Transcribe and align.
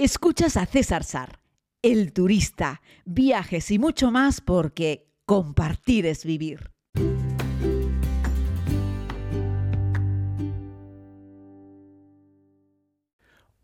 Escuchas 0.00 0.56
a 0.56 0.64
César 0.64 1.02
Sar, 1.02 1.40
el 1.82 2.12
turista, 2.12 2.82
viajes 3.04 3.68
y 3.72 3.80
mucho 3.80 4.12
más 4.12 4.40
porque 4.40 5.10
compartir 5.26 6.06
es 6.06 6.24
vivir. 6.24 6.70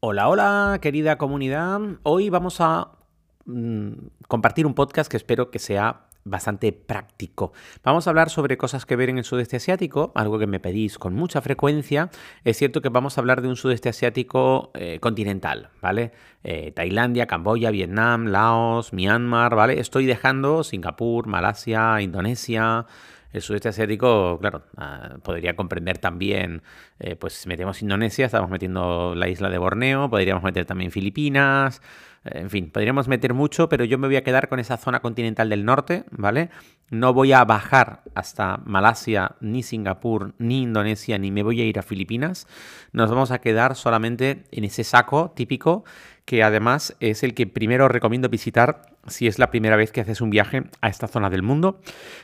Hola, 0.00 0.28
hola, 0.28 0.78
querida 0.82 1.18
comunidad. 1.18 1.80
Hoy 2.02 2.30
vamos 2.30 2.56
a 2.60 2.98
mm, 3.44 3.92
compartir 4.26 4.66
un 4.66 4.74
podcast 4.74 5.08
que 5.08 5.16
espero 5.16 5.52
que 5.52 5.60
sea 5.60 6.08
bastante 6.24 6.72
práctico. 6.72 7.52
Vamos 7.82 8.06
a 8.06 8.10
hablar 8.10 8.30
sobre 8.30 8.56
cosas 8.56 8.86
que 8.86 8.96
ver 8.96 9.10
en 9.10 9.18
el 9.18 9.24
sudeste 9.24 9.56
asiático, 9.56 10.12
algo 10.14 10.38
que 10.38 10.46
me 10.46 10.60
pedís 10.60 10.98
con 10.98 11.14
mucha 11.14 11.40
frecuencia. 11.40 12.10
Es 12.44 12.56
cierto 12.56 12.80
que 12.80 12.88
vamos 12.88 13.16
a 13.16 13.20
hablar 13.20 13.42
de 13.42 13.48
un 13.48 13.56
sudeste 13.56 13.88
asiático 13.88 14.70
eh, 14.74 14.98
continental, 15.00 15.68
¿vale? 15.80 16.12
Eh, 16.42 16.72
Tailandia, 16.72 17.26
Camboya, 17.26 17.70
Vietnam, 17.70 18.26
Laos, 18.26 18.92
Myanmar, 18.92 19.54
¿vale? 19.54 19.78
Estoy 19.80 20.06
dejando 20.06 20.64
Singapur, 20.64 21.26
Malasia, 21.26 22.00
Indonesia. 22.00 22.86
El 23.32 23.42
sudeste 23.42 23.68
asiático, 23.68 24.38
claro, 24.40 24.62
ah, 24.76 25.16
podría 25.24 25.56
comprender 25.56 25.98
también, 25.98 26.62
eh, 27.00 27.16
pues 27.16 27.32
si 27.32 27.48
metemos 27.48 27.82
Indonesia, 27.82 28.26
estamos 28.26 28.48
metiendo 28.48 29.16
la 29.16 29.28
isla 29.28 29.50
de 29.50 29.58
Borneo, 29.58 30.08
podríamos 30.08 30.44
meter 30.44 30.66
también 30.66 30.92
Filipinas, 30.92 31.82
en 32.24 32.48
fin, 32.48 32.70
podríamos 32.70 33.06
meter 33.06 33.34
mucho, 33.34 33.68
pero 33.68 33.84
yo 33.84 33.98
me 33.98 34.06
voy 34.06 34.16
a 34.16 34.24
quedar 34.24 34.48
con 34.48 34.58
esa 34.58 34.78
zona 34.78 35.00
continental 35.00 35.50
del 35.50 35.64
norte, 35.64 36.04
¿vale? 36.10 36.48
No 36.90 37.12
voy 37.12 37.32
a 37.32 37.44
bajar 37.44 38.02
hasta 38.14 38.58
Malasia, 38.64 39.36
ni 39.40 39.62
Singapur, 39.62 40.34
ni 40.38 40.62
Indonesia, 40.62 41.18
ni 41.18 41.30
me 41.30 41.42
voy 41.42 41.60
a 41.60 41.64
ir 41.64 41.78
a 41.78 41.82
Filipinas. 41.82 42.46
Nos 42.92 43.10
vamos 43.10 43.30
a 43.30 43.40
quedar 43.40 43.76
solamente 43.76 44.44
en 44.52 44.64
ese 44.64 44.84
saco 44.84 45.32
típico 45.36 45.84
que 46.24 46.42
además 46.42 46.96
es 47.00 47.22
el 47.22 47.34
que 47.34 47.46
primero 47.46 47.88
recomiendo 47.88 48.28
visitar 48.28 48.94
si 49.06 49.26
es 49.26 49.38
la 49.38 49.50
primera 49.50 49.76
vez 49.76 49.92
que 49.92 50.00
haces 50.00 50.20
un 50.20 50.30
viaje 50.30 50.64
a 50.80 50.88
esta 50.88 51.08
zona 51.08 51.28
del 51.28 51.42
mundo. 51.42 51.80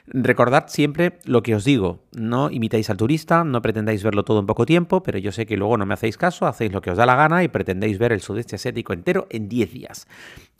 Recordad 0.06 0.64
siempre 0.68 1.18
lo 1.24 1.42
que 1.42 1.54
os 1.54 1.64
digo, 1.64 2.04
no 2.12 2.50
imitáis 2.50 2.88
al 2.88 2.96
turista, 2.96 3.44
no 3.44 3.60
pretendáis 3.60 4.02
verlo 4.02 4.24
todo 4.24 4.40
en 4.40 4.46
poco 4.46 4.64
tiempo, 4.64 5.02
pero 5.02 5.18
yo 5.18 5.32
sé 5.32 5.44
que 5.46 5.56
luego 5.56 5.76
no 5.76 5.86
me 5.86 5.94
hacéis 5.94 6.16
caso, 6.16 6.46
hacéis 6.46 6.72
lo 6.72 6.80
que 6.80 6.90
os 6.90 6.96
da 6.96 7.06
la 7.06 7.16
gana 7.16 7.44
y 7.44 7.48
pretendéis 7.48 7.98
ver 7.98 8.12
el 8.12 8.20
sudeste 8.20 8.56
asiático 8.56 8.92
entero 8.92 9.26
en 9.30 9.48
10 9.48 9.72
días. 9.72 10.06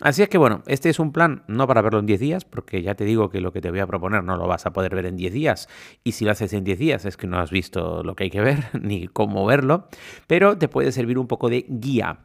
Así 0.00 0.22
es 0.22 0.28
que 0.28 0.38
bueno, 0.38 0.62
este 0.66 0.88
es 0.90 0.98
un 0.98 1.12
plan 1.12 1.42
no 1.46 1.66
para 1.66 1.82
verlo 1.82 1.98
en 1.98 2.06
10 2.06 2.20
días, 2.20 2.44
porque 2.44 2.82
ya 2.82 2.94
te 2.94 3.04
digo 3.04 3.30
que 3.30 3.40
lo 3.40 3.52
que 3.52 3.60
te 3.60 3.70
voy 3.70 3.80
a 3.80 3.86
proponer 3.86 4.24
no 4.24 4.36
lo 4.36 4.46
vas 4.46 4.66
a 4.66 4.72
poder 4.72 4.94
ver 4.94 5.06
en 5.06 5.16
10 5.16 5.32
días, 5.32 5.68
y 6.04 6.12
si 6.12 6.24
lo 6.24 6.32
haces 6.32 6.52
en 6.52 6.64
10 6.64 6.78
días 6.78 7.04
es 7.04 7.16
que 7.16 7.26
no 7.26 7.38
has 7.38 7.50
visto 7.50 8.02
lo 8.02 8.14
que 8.14 8.24
hay 8.24 8.30
que 8.30 8.40
ver 8.40 8.64
ni 8.80 9.08
cómo 9.08 9.46
verlo, 9.46 9.88
pero 10.26 10.58
te 10.58 10.68
puede 10.68 10.92
servir 10.92 11.18
un 11.18 11.26
poco 11.26 11.48
de 11.48 11.64
guía. 11.68 12.20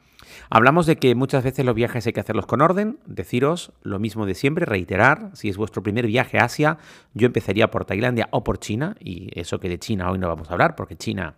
Hablamos 0.49 0.85
de 0.85 0.97
que 0.97 1.15
muchas 1.15 1.43
veces 1.43 1.65
los 1.65 1.75
viajes 1.75 2.05
hay 2.05 2.13
que 2.13 2.19
hacerlos 2.19 2.45
con 2.45 2.61
orden, 2.61 2.99
deciros 3.05 3.73
lo 3.83 3.99
mismo 3.99 4.25
de 4.25 4.35
siempre, 4.35 4.65
reiterar, 4.65 5.31
si 5.33 5.49
es 5.49 5.57
vuestro 5.57 5.83
primer 5.83 6.07
viaje 6.07 6.37
a 6.37 6.45
Asia, 6.45 6.77
yo 7.13 7.27
empezaría 7.27 7.71
por 7.71 7.85
Tailandia 7.85 8.27
o 8.31 8.43
por 8.43 8.59
China, 8.59 8.95
y 8.99 9.29
eso 9.39 9.59
que 9.59 9.69
de 9.69 9.79
China 9.79 10.11
hoy 10.11 10.19
no 10.19 10.27
vamos 10.27 10.49
a 10.49 10.53
hablar, 10.53 10.75
porque 10.75 10.95
China 10.95 11.35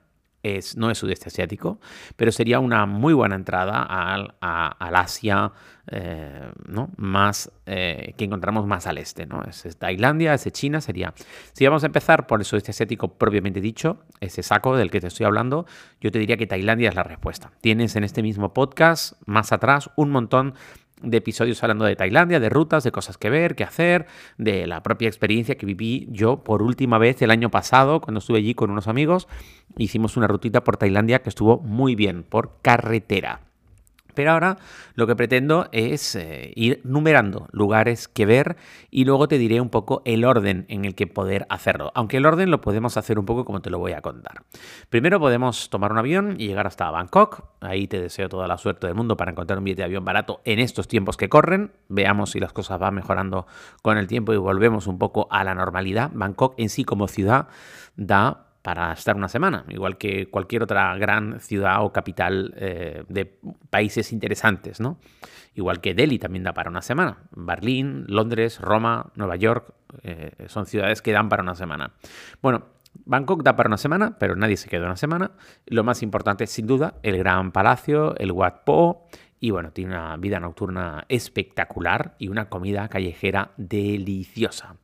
no 0.76 0.92
es 0.92 0.98
sudeste 0.98 1.30
asiático, 1.30 1.80
pero 2.16 2.31
sería 2.31 2.59
una 2.59 2.86
muy 2.86 3.14
buena 3.14 3.36
entrada 3.36 3.84
al, 3.84 4.36
Asia 4.40 5.52
eh, 5.88 6.52
¿no? 6.67 6.89
más, 6.98 7.52
eh, 7.66 8.14
que 8.17 8.26
encontramos 8.26 8.66
más 8.66 8.88
al 8.88 8.98
este. 8.98 9.26
¿no? 9.26 9.44
Es, 9.44 9.78
Tailandia, 9.78 10.34
ese 10.34 10.52
China 10.52 10.81
sería. 10.81 11.14
Si 11.54 11.66
vamos 11.66 11.84
a 11.84 11.88
empezar 11.88 12.28
por 12.28 12.39
el 12.39 12.45
sudeste 12.45 12.72
asiático 12.72 13.17
propiamente 13.17 13.62
dicho, 13.62 14.00
ese 14.20 14.44
saco 14.44 14.76
del 14.76 14.92
que 14.92 15.02
te 15.02 15.08
estoy 15.08 15.26
hablando, 15.26 15.66
yo 16.02 16.12
te 16.12 16.20
diría 16.20 16.38
que 16.38 16.48
Tailandia 16.48 16.89
es 16.89 16.95
la 16.95 17.04
respuesta. 17.04 17.52
Tienes 17.61 17.95
en 17.95 18.04
este 18.04 18.22
mismo 18.22 18.54
podcast, 18.54 19.14
más 19.26 19.52
atrás, 19.52 19.89
un 19.95 20.11
montón 20.11 20.56
de 21.02 21.17
episodios 21.17 21.62
hablando 21.64 21.86
de 21.86 21.95
Tailandia, 21.95 22.40
de 22.40 22.50
rutas, 22.50 22.84
de 22.84 22.92
cosas 22.92 23.17
que 23.17 23.30
ver, 23.30 23.56
que 23.56 23.64
hacer, 23.64 24.08
de 24.38 24.67
la 24.67 24.84
propia 24.84 25.08
experiencia 25.08 25.56
que 25.56 25.66
viví 25.66 26.08
yo 26.12 26.44
por 26.44 26.62
última 26.62 26.98
vez 26.98 27.22
el 27.22 27.31
año 27.31 27.52
pasado 27.52 28.02
cuando 28.02 28.20
estuve 28.20 28.39
allí 28.39 28.54
con 28.54 28.72
unos 28.72 28.88
amigos. 28.88 29.27
Hicimos 29.77 30.17
una 30.17 30.27
rutita 30.27 30.64
por 30.64 30.77
Tailandia 30.77 31.22
que 31.22 31.30
estuvo 31.30 31.60
muy 31.60 31.95
bien, 31.95 32.23
por 32.23 32.61
carretera. 32.61 33.42
Pero 34.17 34.32
ahora 34.32 34.58
lo 34.95 35.05
que 35.05 35.16
pretendo 35.16 35.70
es 35.72 36.16
eh, 36.16 36.52
ir 36.55 36.82
numerando 36.83 37.48
lugares 37.52 38.08
que 38.08 38.26
ver 38.26 38.58
y 38.89 39.05
luego 39.05 39.28
te 39.28 39.38
diré 39.38 39.61
un 39.61 39.70
poco 39.70 40.02
el 40.05 40.26
orden 40.26 40.66
en 40.70 40.86
el 40.86 40.95
que 40.95 41.05
poder 41.05 41.45
hacerlo. 41.52 41.92
Aunque 41.94 42.17
el 42.17 42.26
orden 42.26 42.50
lo 42.50 42.60
podemos 42.60 42.98
hacer 42.98 43.20
un 43.20 43.28
poco 43.28 43.45
como 43.45 43.61
te 43.61 43.70
lo 43.70 43.78
voy 43.78 43.92
a 43.92 44.02
contar. 44.02 44.42
Primero 44.89 45.20
podemos 45.20 45.70
tomar 45.70 45.92
un 45.92 46.00
avión 46.00 46.36
y 46.39 46.48
llegar 46.48 46.66
hasta 46.66 46.89
Bangkok. 46.89 47.44
Ahí 47.61 47.88
te 47.88 48.02
deseo 48.02 48.28
toda 48.28 48.48
la 48.48 48.58
suerte 48.58 48.88
del 48.88 48.95
mundo 48.95 49.17
para 49.17 49.30
encontrar 49.30 49.60
un 49.60 49.66
billete 49.66 49.83
de 49.83 49.86
avión 49.86 50.04
barato 50.04 50.42
en 50.45 50.58
estos 50.58 50.88
tiempos 50.88 51.16
que 51.16 51.30
corren. 51.30 51.73
Veamos 51.88 52.32
si 52.32 52.39
las 52.39 52.52
cosas 52.52 52.80
van 52.80 52.95
mejorando 52.95 53.45
con 53.84 53.99
el 53.99 54.08
tiempo 54.08 54.34
y 54.34 54.38
volvemos 54.38 54.88
un 54.88 54.98
poco 54.98 55.28
a 55.30 55.44
la 55.44 55.54
normalidad. 55.54 56.10
Bangkok 56.11 56.55
en 56.58 56.70
sí 56.70 56.84
como 56.86 57.08
ciudad 57.08 57.49
da 57.95 58.47
para 58.67 58.92
estar 58.92 59.16
una 59.16 59.30
semana, 59.30 59.64
igual 59.70 59.98
que 59.98 60.30
cualquier 60.30 60.64
otra 60.64 60.94
gran 60.98 61.39
ciudad 61.39 61.86
o 61.86 61.94
capital 61.94 62.54
eh, 62.58 63.05
de 63.08 63.39
países 63.70 64.11
interesantes, 64.11 64.82
¿no? 64.82 65.00
Igual 65.55 65.80
que 65.80 65.94
Delhi 65.94 66.20
también 66.20 66.44
da 66.44 66.52
para 66.52 66.70
una 66.70 66.82
semana. 66.82 67.20
Berlín, 67.32 68.04
Londres, 68.10 68.60
Roma, 68.60 69.10
Nueva 69.16 69.38
York 69.38 69.73
eh, 70.04 70.32
son 70.48 70.66
ciudades 70.66 71.02
que 71.02 71.14
dan 71.14 71.30
para 71.30 71.44
una 71.44 71.55
semana. 71.55 71.94
Bueno, 72.42 72.66
Bangkok 73.05 73.42
da 73.42 73.55
para 73.55 73.70
una 73.70 73.78
semana, 73.78 74.17
pero 74.20 74.36
nadie 74.36 74.58
se 74.58 74.67
queda 74.67 74.86
una 74.86 74.98
semana. 74.98 75.32
Lo 75.67 75.86
más 75.86 76.04
importante, 76.04 76.45
sin 76.45 76.67
duda, 76.67 76.95
el 77.04 77.17
Gran 77.17 77.54
Palacio, 77.54 78.17
el 78.17 78.34
Wat 78.34 78.66
Po, 78.66 79.08
y 79.39 79.52
bueno, 79.52 79.72
tiene 79.72 79.92
una 79.92 80.17
vida 80.17 80.39
nocturna 80.39 81.05
espectacular 81.10 82.16
y 82.17 82.28
una 82.28 82.49
comida 82.49 82.89
callejera 82.89 83.52
deliciosa. 83.55 84.76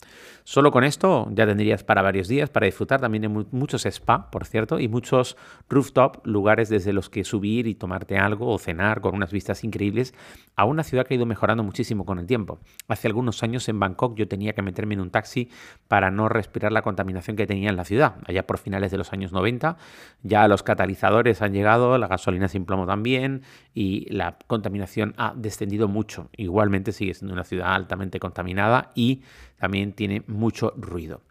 Solo 0.45 0.71
con 0.71 0.83
esto 0.83 1.29
ya 1.31 1.45
tendrías 1.45 1.83
para 1.85 2.01
varios 2.01 2.27
días 2.27 2.49
para 2.49 2.65
disfrutar 2.65 2.99
también 2.99 3.21
de 3.21 3.29
muchos 3.29 3.85
spa, 3.85 4.29
por 4.29 4.45
cierto, 4.45 4.79
y 4.79 4.89
muchos 4.89 5.37
rooftop, 5.69 6.25
lugares 6.25 6.67
desde 6.67 6.91
los 6.91 7.09
que 7.09 7.23
subir 7.23 7.65
y 7.65 7.75
tomarte 7.75 8.17
algo 8.17 8.49
o 8.49 8.59
cenar 8.59 8.99
con 8.99 9.15
unas 9.15 9.31
vistas 9.31 9.63
increíbles 9.63 10.13
a 10.55 10.65
una 10.65 10.83
ciudad 10.83 11.05
que 11.05 11.13
ha 11.13 11.17
ido 11.17 11.25
mejorando 11.25 11.63
muchísimo 11.63 12.05
con 12.05 12.19
el 12.19 12.25
tiempo. 12.25 12.59
Hace 12.89 13.07
algunos 13.07 13.41
años 13.41 13.67
en 13.69 13.79
Bangkok 13.79 14.15
yo 14.15 14.27
tenía 14.27 14.53
que 14.53 14.61
meterme 14.61 14.95
en 14.95 15.01
un 15.01 15.11
taxi 15.11 15.49
para 15.87 16.11
no 16.11 16.27
respirar 16.27 16.71
la 16.71 16.81
contaminación 16.81 17.37
que 17.37 17.47
tenía 17.47 17.69
en 17.69 17.77
la 17.77 17.85
ciudad. 17.85 18.15
Allá 18.25 18.45
por 18.45 18.57
finales 18.57 18.91
de 18.91 18.97
los 18.97 19.13
años 19.13 19.31
90 19.31 19.77
ya 20.23 20.47
los 20.49 20.61
catalizadores 20.61 21.41
han 21.41 21.53
llegado, 21.53 21.97
la 21.97 22.07
gasolina 22.07 22.49
sin 22.49 22.65
plomo 22.65 22.85
también 22.85 23.43
y 23.73 24.11
la 24.13 24.37
contaminación 24.47 25.13
ha 25.17 25.33
descendido 25.35 25.87
mucho. 25.87 26.29
Igualmente 26.35 26.91
sigue 26.91 27.13
siendo 27.13 27.33
una 27.33 27.45
ciudad 27.45 27.73
altamente 27.73 28.19
contaminada 28.19 28.91
y 28.93 29.21
también 29.63 29.93
tiene 29.93 30.23
mucho 30.27 30.73
ruido. 30.75 31.21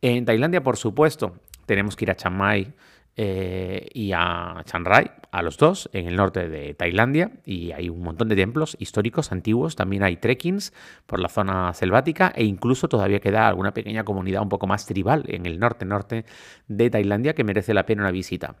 En 0.00 0.24
Tailandia, 0.24 0.62
por 0.62 0.76
supuesto, 0.76 1.40
tenemos 1.66 1.96
que 1.96 2.04
ir 2.04 2.12
a 2.12 2.14
Chiang 2.14 2.72
eh, 3.16 3.88
y 3.92 4.12
a 4.12 4.62
Chiang 4.64 4.84
Rai, 4.84 5.10
a 5.32 5.42
los 5.42 5.58
dos, 5.58 5.90
en 5.92 6.06
el 6.06 6.14
norte 6.14 6.48
de 6.48 6.74
Tailandia, 6.74 7.32
y 7.44 7.72
hay 7.72 7.88
un 7.88 8.00
montón 8.00 8.28
de 8.28 8.36
templos 8.36 8.76
históricos 8.78 9.32
antiguos, 9.32 9.74
también 9.74 10.04
hay 10.04 10.18
trekkings 10.18 10.72
por 11.06 11.18
la 11.18 11.28
zona 11.28 11.74
selvática 11.74 12.32
e 12.36 12.44
incluso 12.44 12.86
todavía 12.86 13.18
queda 13.18 13.48
alguna 13.48 13.74
pequeña 13.74 14.04
comunidad 14.04 14.42
un 14.42 14.50
poco 14.50 14.68
más 14.68 14.86
tribal 14.86 15.24
en 15.26 15.44
el 15.44 15.58
norte-norte 15.58 16.26
de 16.68 16.90
Tailandia 16.90 17.34
que 17.34 17.42
merece 17.42 17.74
la 17.74 17.86
pena 17.86 18.02
una 18.02 18.12
visita. 18.12 18.54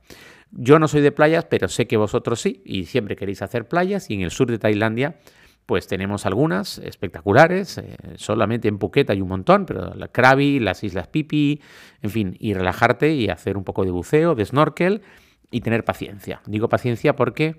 Yo 0.50 0.80
no 0.80 0.88
soy 0.88 1.02
de 1.02 1.12
playas, 1.12 1.44
pero 1.44 1.68
sé 1.68 1.86
que 1.86 1.96
vosotros 1.96 2.40
sí, 2.40 2.62
y 2.64 2.86
siempre 2.86 3.14
queréis 3.14 3.42
hacer 3.42 3.68
playas, 3.68 4.10
y 4.10 4.14
en 4.14 4.22
el 4.22 4.32
sur 4.32 4.50
de 4.50 4.58
Tailandia 4.58 5.18
pues 5.70 5.86
tenemos 5.86 6.26
algunas 6.26 6.78
espectaculares, 6.78 7.78
eh, 7.78 7.96
solamente 8.16 8.66
en 8.66 8.80
Phuket 8.80 9.08
hay 9.08 9.20
un 9.20 9.28
montón, 9.28 9.66
pero 9.66 9.94
la 9.94 10.08
Krabi, 10.08 10.58
las 10.58 10.82
Islas 10.82 11.06
Pipi, 11.06 11.60
en 12.02 12.10
fin, 12.10 12.36
y 12.40 12.54
relajarte 12.54 13.14
y 13.14 13.28
hacer 13.28 13.56
un 13.56 13.62
poco 13.62 13.84
de 13.84 13.92
buceo, 13.92 14.34
de 14.34 14.44
snorkel 14.44 15.02
y 15.48 15.60
tener 15.60 15.84
paciencia. 15.84 16.42
Digo 16.44 16.68
paciencia 16.68 17.14
porque 17.14 17.54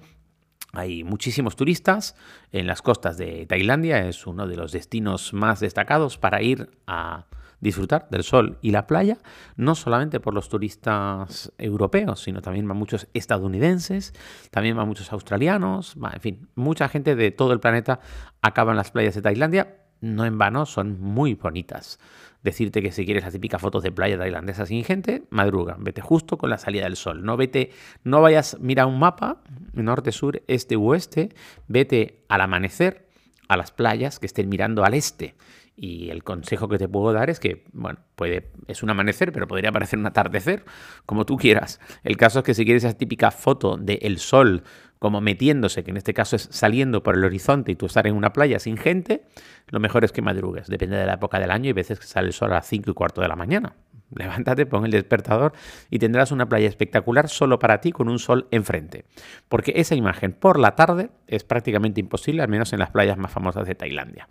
hay 0.73 1.05
muchísimos 1.05 1.55
turistas 1.55 2.17
en 2.51 2.67
las 2.67 2.81
costas 2.81 3.17
de 3.17 3.45
Tailandia, 3.45 4.05
es 4.05 4.27
uno 4.27 4.45
de 4.45 4.57
los 4.57 4.73
destinos 4.73 5.31
más 5.31 5.61
destacados 5.61 6.17
para 6.17 6.41
ir 6.41 6.69
a 6.87 7.27
disfrutar 7.61 8.07
del 8.09 8.23
sol 8.23 8.57
y 8.61 8.71
la 8.71 8.87
playa, 8.87 9.19
no 9.55 9.75
solamente 9.75 10.19
por 10.19 10.33
los 10.33 10.49
turistas 10.49 11.53
europeos, 11.57 12.21
sino 12.21 12.41
también 12.41 12.67
van 12.67 12.77
muchos 12.77 13.07
estadounidenses, 13.13 14.13
también 14.49 14.75
van 14.75 14.87
muchos 14.87 15.13
australianos, 15.13 15.95
en 16.13 16.21
fin, 16.21 16.49
mucha 16.55 16.89
gente 16.89 17.15
de 17.15 17.31
todo 17.31 17.53
el 17.53 17.59
planeta 17.59 17.99
acaba 18.41 18.71
en 18.71 18.77
las 18.77 18.91
playas 18.91 19.15
de 19.15 19.21
Tailandia, 19.21 19.77
no 20.01 20.25
en 20.25 20.37
vano, 20.39 20.65
son 20.65 20.99
muy 20.99 21.35
bonitas. 21.35 21.99
Decirte 22.41 22.81
que 22.81 22.91
si 22.91 23.05
quieres 23.05 23.23
las 23.23 23.33
típicas 23.33 23.61
fotos 23.61 23.83
de 23.83 23.91
playa 23.91 24.17
tailandesa 24.17 24.65
sin 24.65 24.83
gente, 24.83 25.25
madruga, 25.29 25.77
vete 25.79 26.01
justo 26.01 26.39
con 26.39 26.49
la 26.49 26.57
salida 26.57 26.85
del 26.85 26.95
sol. 26.95 27.23
No 27.23 27.37
vete, 27.37 27.69
no 28.03 28.19
vayas, 28.19 28.57
mira 28.59 28.87
un 28.87 28.97
mapa, 28.97 29.43
norte, 29.73 30.11
sur, 30.11 30.41
este 30.47 30.75
oeste, 30.75 31.29
vete 31.67 32.25
al 32.29 32.41
amanecer 32.41 33.07
a 33.47 33.57
las 33.57 33.71
playas 33.71 34.17
que 34.17 34.25
estén 34.25 34.49
mirando 34.49 34.83
al 34.83 34.95
este 34.95 35.35
Y 35.83 36.11
el 36.11 36.23
consejo 36.23 36.69
que 36.69 36.77
te 36.77 36.87
puedo 36.87 37.11
dar 37.11 37.31
es 37.31 37.39
que, 37.39 37.63
bueno, 37.73 37.97
puede, 38.15 38.51
es 38.67 38.83
un 38.83 38.91
amanecer, 38.91 39.31
pero 39.31 39.47
podría 39.47 39.71
parecer 39.71 39.97
un 39.97 40.05
atardecer, 40.05 40.63
como 41.07 41.25
tú 41.25 41.37
quieras. 41.37 41.79
El 42.03 42.17
caso 42.17 42.37
es 42.37 42.45
que 42.45 42.53
si 42.53 42.65
quieres 42.65 42.83
esa 42.83 42.95
típica 42.95 43.31
foto 43.31 43.77
del 43.77 44.19
sol 44.19 44.61
como 44.99 45.21
metiéndose, 45.21 45.83
que 45.83 45.89
en 45.89 45.97
este 45.97 46.13
caso 46.13 46.35
es 46.35 46.49
saliendo 46.51 47.01
por 47.01 47.15
el 47.15 47.25
horizonte 47.25 47.71
y 47.71 47.75
tú 47.75 47.87
estar 47.87 48.05
en 48.05 48.13
una 48.15 48.31
playa 48.31 48.59
sin 48.59 48.77
gente, 48.77 49.23
lo 49.69 49.79
mejor 49.79 50.05
es 50.05 50.11
que 50.11 50.21
madrugues. 50.21 50.67
Depende 50.67 50.97
de 50.97 51.07
la 51.07 51.15
época 51.15 51.39
del 51.39 51.49
año 51.49 51.71
y 51.71 51.73
veces 51.73 51.99
que 51.99 52.05
sale 52.05 52.27
el 52.27 52.33
sol 52.33 52.51
a 52.51 52.57
las 52.57 52.67
5 52.67 52.91
y 52.91 52.93
cuarto 52.93 53.21
de 53.21 53.27
la 53.27 53.35
mañana. 53.35 53.73
Levántate, 54.15 54.65
pon 54.65 54.85
el 54.85 54.91
despertador 54.91 55.53
y 55.89 55.99
tendrás 55.99 56.31
una 56.31 56.47
playa 56.47 56.67
espectacular 56.67 57.29
solo 57.29 57.59
para 57.59 57.79
ti 57.79 57.91
con 57.91 58.09
un 58.09 58.19
sol 58.19 58.47
enfrente. 58.51 59.05
Porque 59.47 59.73
esa 59.75 59.95
imagen 59.95 60.33
por 60.33 60.59
la 60.59 60.75
tarde 60.75 61.09
es 61.27 61.43
prácticamente 61.43 61.99
imposible, 61.99 62.41
al 62.41 62.49
menos 62.49 62.73
en 62.73 62.79
las 62.79 62.91
playas 62.91 63.17
más 63.17 63.31
famosas 63.31 63.65
de 63.67 63.75
Tailandia. 63.75 64.27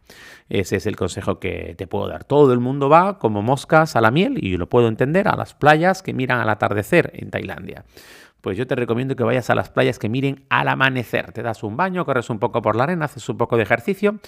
Ese 0.49 0.77
es 0.77 0.87
el 0.87 0.97
consejo 0.97 1.38
que 1.38 1.75
te 1.79 1.87
puedo 1.87 2.09
dar. 2.09 2.25
Todo 2.25 2.53
el 2.53 2.61
mundo 2.61 2.88
va 2.88 3.19
como 3.19 3.43
moscas 3.43 3.97
a 3.97 4.00
la 4.00 4.11
miel, 4.11 4.38
y 4.44 4.56
lo 4.56 4.69
puedo 4.69 4.88
entender, 4.88 5.29
a 5.29 5.37
las 5.37 5.55
playas 5.55 6.03
que 6.03 6.12
miran 6.12 6.41
al 6.41 6.50
atardecer 6.50 7.11
en 7.15 7.31
Tailandia 7.31 7.85
pues 8.41 8.57
yo 8.57 8.67
te 8.67 8.75
recomiendo 8.75 9.17
que 9.17 9.25
vayas 9.25 9.51
a 9.51 9.55
las 9.55 9.71
playas 9.71 9.99
que 9.99 10.09
miren 10.09 10.45
al 10.49 10.69
amanecer. 10.69 11.33
Te 11.33 11.43
das 11.43 11.63
un 11.63 11.77
baño, 11.77 12.05
corres 12.05 12.31
un 12.31 12.39
poco 12.39 12.63
por 12.63 12.77
la 12.77 12.85
arena, 12.85 13.05
haces 13.07 13.29
un 13.29 13.37
poco 13.37 13.57
de 13.57 13.63
ejercicio 13.63 14.21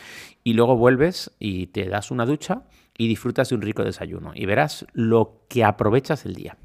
y 0.45 0.55
luego 0.55 0.77
vuelves 0.77 1.35
y 1.39 1.69
te 1.69 1.89
das 1.89 2.11
una 2.11 2.27
ducha 2.27 2.63
y 2.97 3.09
disfrutas 3.09 3.49
de 3.49 3.55
un 3.55 3.63
rico 3.63 3.85
desayuno. 3.85 4.33
Y 4.35 4.47
verás 4.47 4.87
lo 4.93 5.45
que 5.49 5.65
aprovechas 5.65 6.27
el 6.27 6.35
día. 6.35 6.57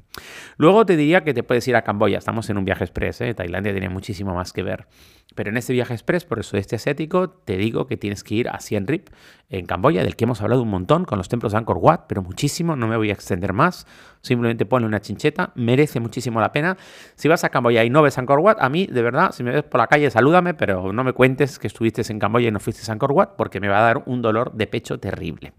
Luego 0.56 0.84
te 0.84 0.96
diría 0.96 1.22
que 1.22 1.34
te 1.34 1.42
puedes 1.42 1.66
ir 1.68 1.76
a 1.76 1.82
Camboya. 1.82 2.18
Estamos 2.18 2.50
en 2.50 2.58
un 2.58 2.64
viaje 2.64 2.84
express. 2.84 3.20
¿eh? 3.20 3.34
Tailandia 3.34 3.72
tiene 3.72 3.88
muchísimo 3.88 4.34
más 4.34 4.52
que 4.52 4.62
ver. 4.62 4.86
Pero 5.34 5.50
en 5.50 5.56
este 5.56 5.72
viaje 5.72 5.94
express 5.94 6.24
por 6.24 6.38
el 6.38 6.44
sudeste 6.44 6.76
asiático 6.76 7.30
te 7.30 7.56
digo 7.56 7.86
que 7.86 7.96
tienes 7.96 8.24
que 8.24 8.34
ir 8.34 8.48
a 8.48 8.58
Siem 8.60 8.86
Reap 8.86 9.08
en 9.50 9.66
Camboya, 9.66 10.02
del 10.02 10.16
que 10.16 10.24
hemos 10.24 10.40
hablado 10.40 10.62
un 10.62 10.70
montón 10.70 11.04
con 11.04 11.18
los 11.18 11.28
templos 11.28 11.52
de 11.52 11.58
Angkor 11.58 11.78
Wat, 11.78 12.00
pero 12.08 12.22
muchísimo. 12.22 12.76
No 12.76 12.88
me 12.88 12.96
voy 12.96 13.10
a 13.10 13.12
extender 13.12 13.52
más. 13.52 13.86
Simplemente 14.20 14.66
ponle 14.66 14.86
una 14.86 15.00
chincheta. 15.00 15.52
Merece 15.54 16.00
muchísimo 16.00 16.40
la 16.40 16.52
pena. 16.52 16.76
Si 17.14 17.28
vas 17.28 17.44
a 17.44 17.48
Camboya 17.48 17.84
y 17.84 17.90
no 17.90 18.02
ves 18.02 18.18
Angkor 18.18 18.40
Wat, 18.40 18.58
a 18.60 18.68
mí, 18.68 18.86
de 18.86 19.02
verdad, 19.02 19.32
si 19.32 19.42
me 19.42 19.52
ves 19.52 19.64
por 19.64 19.80
la 19.80 19.86
calle, 19.86 20.10
salúdame, 20.10 20.54
pero 20.54 20.92
no 20.92 21.04
me 21.04 21.12
cuentes 21.12 21.58
que 21.58 21.66
estuviste 21.66 22.02
en 22.10 22.18
Camboya 22.18 22.48
y 22.48 22.50
no 22.50 22.60
fuiste 22.60 22.88
a 22.90 22.92
Angkor 22.92 23.12
Wat, 23.12 23.30
porque 23.36 23.60
me 23.60 23.68
va 23.68 23.78
a 23.78 23.82
dar 23.82 24.02
un 24.06 24.22
dolor 24.22 24.52
de 24.52 24.66
pecho 24.66 24.98
terrible. 24.98 25.52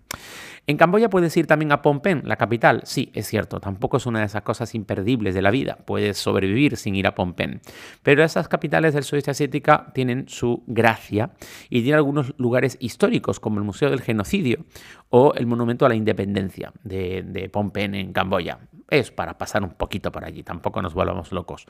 En 0.67 0.77
Camboya 0.77 1.09
puedes 1.09 1.35
ir 1.35 1.47
también 1.47 1.71
a 1.71 1.81
Phnom 1.81 1.99
Penh, 1.99 2.21
la 2.25 2.35
capital. 2.35 2.81
Sí, 2.83 3.11
es 3.15 3.27
cierto, 3.27 3.59
tampoco 3.59 3.97
es 3.97 4.05
una 4.05 4.19
de 4.19 4.25
esas 4.25 4.43
cosas 4.43 4.75
imperdibles 4.75 5.33
de 5.33 5.41
la 5.41 5.51
vida. 5.51 5.79
Puedes 5.85 6.17
sobrevivir 6.17 6.77
sin 6.77 6.95
ir 6.95 7.07
a 7.07 7.13
Phnom 7.13 7.33
Penh. 7.33 7.61
Pero 8.03 8.23
esas 8.23 8.47
capitales 8.47 8.93
del 8.93 9.03
sudeste 9.03 9.31
asiático 9.31 9.85
tienen 9.93 10.27
su 10.27 10.63
gracia 10.67 11.31
y 11.69 11.81
tienen 11.81 11.95
algunos 11.95 12.33
lugares 12.37 12.77
históricos, 12.79 13.39
como 13.39 13.57
el 13.57 13.65
Museo 13.65 13.89
del 13.89 14.01
Genocidio 14.01 14.65
o 15.09 15.33
el 15.33 15.47
Monumento 15.47 15.85
a 15.85 15.89
la 15.89 15.95
Independencia 15.95 16.71
de, 16.83 17.23
de 17.23 17.49
Phnom 17.49 17.71
Penh 17.71 17.95
en 17.95 18.13
Camboya. 18.13 18.48
Es 18.89 19.11
para 19.11 19.37
pasar 19.37 19.63
un 19.63 19.71
poquito 19.71 20.11
por 20.11 20.25
allí, 20.25 20.43
tampoco 20.43 20.81
nos 20.81 20.93
volvamos 20.93 21.31
locos. 21.31 21.67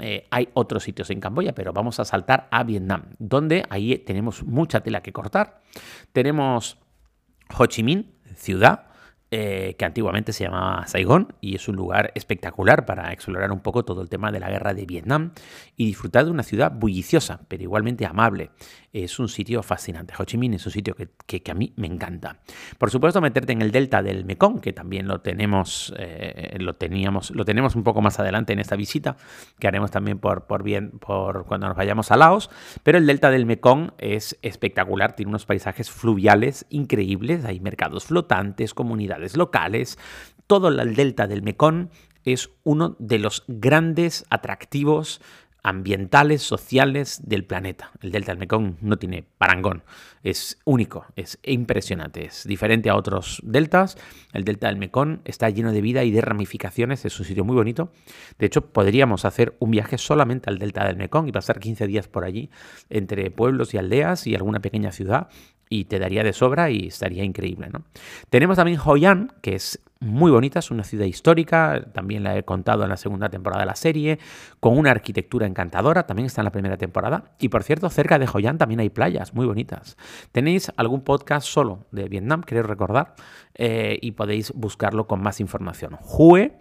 Eh, 0.00 0.26
hay 0.30 0.48
otros 0.54 0.82
sitios 0.82 1.10
en 1.10 1.20
Camboya, 1.20 1.54
pero 1.54 1.72
vamos 1.72 2.00
a 2.00 2.04
saltar 2.04 2.48
a 2.50 2.64
Vietnam, 2.64 3.04
donde 3.18 3.64
ahí 3.70 3.96
tenemos 3.98 4.42
mucha 4.42 4.80
tela 4.80 5.02
que 5.02 5.12
cortar. 5.12 5.60
Tenemos 6.12 6.78
Ho 7.56 7.66
Chi 7.66 7.82
Minh, 7.82 8.12
ciudad, 8.34 8.90
eh, 9.32 9.76
que 9.78 9.84
antiguamente 9.84 10.32
se 10.32 10.42
llamaba 10.42 10.88
Saigón 10.88 11.34
y 11.40 11.54
es 11.54 11.68
un 11.68 11.76
lugar 11.76 12.10
espectacular 12.16 12.84
para 12.84 13.12
explorar 13.12 13.52
un 13.52 13.60
poco 13.60 13.84
todo 13.84 14.02
el 14.02 14.08
tema 14.08 14.32
de 14.32 14.40
la 14.40 14.50
guerra 14.50 14.74
de 14.74 14.86
Vietnam 14.86 15.34
y 15.76 15.86
disfrutar 15.86 16.24
de 16.24 16.32
una 16.32 16.42
ciudad 16.42 16.72
bulliciosa, 16.72 17.40
pero 17.46 17.62
igualmente 17.62 18.04
amable. 18.04 18.50
Es 18.92 19.20
un 19.20 19.28
sitio 19.28 19.62
fascinante. 19.62 20.14
Ho 20.18 20.24
Chi 20.24 20.36
Minh 20.36 20.54
es 20.54 20.66
un 20.66 20.72
sitio 20.72 20.96
que, 20.96 21.42
a 21.48 21.54
mí 21.54 21.72
me 21.76 21.86
encanta. 21.86 22.40
Por 22.76 22.90
supuesto, 22.90 23.20
meterte 23.20 23.52
en 23.52 23.62
el 23.62 23.70
delta 23.70 24.02
del 24.02 24.24
Mekong, 24.24 24.60
que 24.60 24.72
también 24.72 25.06
lo 25.06 25.20
tenemos, 25.20 25.94
eh, 25.96 26.56
lo 26.58 26.74
teníamos, 26.74 27.30
lo 27.30 27.44
tenemos 27.44 27.76
un 27.76 27.84
poco 27.84 28.02
más 28.02 28.18
adelante 28.18 28.52
en 28.52 28.58
esta 28.58 28.74
visita, 28.74 29.16
que 29.60 29.68
haremos 29.68 29.92
también 29.92 30.18
por, 30.18 30.46
por, 30.46 30.64
bien, 30.64 30.90
por 30.98 31.46
cuando 31.46 31.68
nos 31.68 31.76
vayamos 31.76 32.10
a 32.10 32.16
Laos. 32.16 32.50
Pero 32.82 32.98
el 32.98 33.06
delta 33.06 33.30
del 33.30 33.46
Mekong 33.46 33.92
es 33.98 34.36
espectacular, 34.42 35.14
tiene 35.14 35.30
unos 35.30 35.46
paisajes 35.46 35.88
fluviales 35.88 36.66
increíbles, 36.68 37.44
hay 37.44 37.60
mercados 37.60 38.06
flotantes, 38.06 38.74
comunidades 38.74 39.36
locales, 39.36 39.98
todo 40.48 40.66
el 40.66 40.96
delta 40.96 41.28
del 41.28 41.42
Mekong 41.42 41.90
es 42.24 42.50
uno 42.64 42.96
de 42.98 43.20
los 43.20 43.44
grandes 43.46 44.26
atractivos 44.30 45.20
ambientales, 45.62 46.42
sociales 46.42 47.20
del 47.24 47.44
planeta. 47.44 47.90
El 48.00 48.12
delta 48.12 48.32
del 48.32 48.38
Mekong 48.38 48.76
no 48.80 48.98
tiene 48.98 49.24
parangón, 49.38 49.82
es 50.22 50.58
único, 50.64 51.06
es 51.16 51.38
impresionante, 51.42 52.26
es 52.26 52.46
diferente 52.46 52.90
a 52.90 52.96
otros 52.96 53.40
deltas. 53.42 53.96
El 54.32 54.44
delta 54.44 54.68
del 54.68 54.76
Mekong 54.76 55.20
está 55.24 55.50
lleno 55.50 55.72
de 55.72 55.80
vida 55.80 56.04
y 56.04 56.10
de 56.10 56.20
ramificaciones, 56.20 57.04
es 57.04 57.18
un 57.18 57.26
sitio 57.26 57.44
muy 57.44 57.56
bonito. 57.56 57.92
De 58.38 58.46
hecho, 58.46 58.66
podríamos 58.72 59.24
hacer 59.24 59.56
un 59.58 59.70
viaje 59.70 59.98
solamente 59.98 60.50
al 60.50 60.58
delta 60.58 60.86
del 60.86 60.96
Mekong 60.96 61.28
y 61.28 61.32
pasar 61.32 61.60
15 61.60 61.86
días 61.86 62.08
por 62.08 62.24
allí, 62.24 62.50
entre 62.88 63.30
pueblos 63.30 63.74
y 63.74 63.78
aldeas 63.78 64.26
y 64.26 64.34
alguna 64.34 64.60
pequeña 64.60 64.92
ciudad, 64.92 65.28
y 65.68 65.84
te 65.84 65.98
daría 65.98 66.24
de 66.24 66.32
sobra 66.32 66.70
y 66.70 66.88
estaría 66.88 67.24
increíble. 67.24 67.68
¿no? 67.70 67.84
Tenemos 68.28 68.56
también 68.56 68.78
Hoi 68.84 69.06
An, 69.06 69.32
que 69.40 69.54
es 69.54 69.80
muy 70.00 70.30
bonita, 70.30 70.58
es 70.58 70.70
una 70.70 70.82
ciudad 70.82 71.04
histórica, 71.04 71.84
también 71.92 72.24
la 72.24 72.36
he 72.36 72.42
contado 72.42 72.84
en 72.84 72.88
la 72.88 72.96
segunda 72.96 73.28
temporada 73.28 73.62
de 73.62 73.66
la 73.66 73.76
serie, 73.76 74.18
con 74.58 74.78
una 74.78 74.90
arquitectura 74.90 75.46
encantadora, 75.46 76.06
también 76.06 76.24
está 76.24 76.40
en 76.40 76.46
la 76.46 76.52
primera 76.52 76.78
temporada. 76.78 77.32
Y 77.38 77.50
por 77.50 77.62
cierto, 77.62 77.90
cerca 77.90 78.18
de 78.18 78.26
Hoi 78.32 78.46
An 78.46 78.56
también 78.56 78.80
hay 78.80 78.88
playas 78.88 79.34
muy 79.34 79.44
bonitas. 79.44 79.98
Tenéis 80.32 80.72
algún 80.76 81.02
podcast 81.02 81.46
solo 81.46 81.86
de 81.90 82.08
Vietnam, 82.08 82.40
creo 82.40 82.62
recordar, 82.62 83.14
eh, 83.54 83.98
y 84.00 84.12
podéis 84.12 84.52
buscarlo 84.52 85.06
con 85.06 85.22
más 85.22 85.38
información. 85.38 85.98
Hue. 86.00 86.56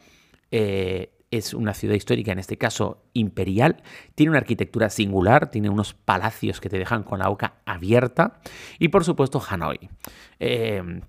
Eh, 0.51 1.15
es 1.31 1.53
una 1.53 1.75
ciudad 1.75 1.93
histórica, 1.93 2.31
en 2.31 2.39
este 2.39 2.57
caso 2.57 3.03
imperial, 3.13 3.83
tiene 4.15 4.31
una 4.31 4.39
arquitectura 4.39 4.89
singular, 4.89 5.51
tiene 5.51 5.69
unos 5.69 5.93
palacios 5.93 6.59
que 6.59 6.69
te 6.69 6.79
dejan 6.79 7.03
con 7.03 7.19
la 7.19 7.27
boca 7.27 7.61
abierta 7.65 8.39
y 8.79 8.87
por 8.87 9.03
supuesto 9.03 9.39
Hanoi. 9.47 9.91
Eh, 10.39 11.01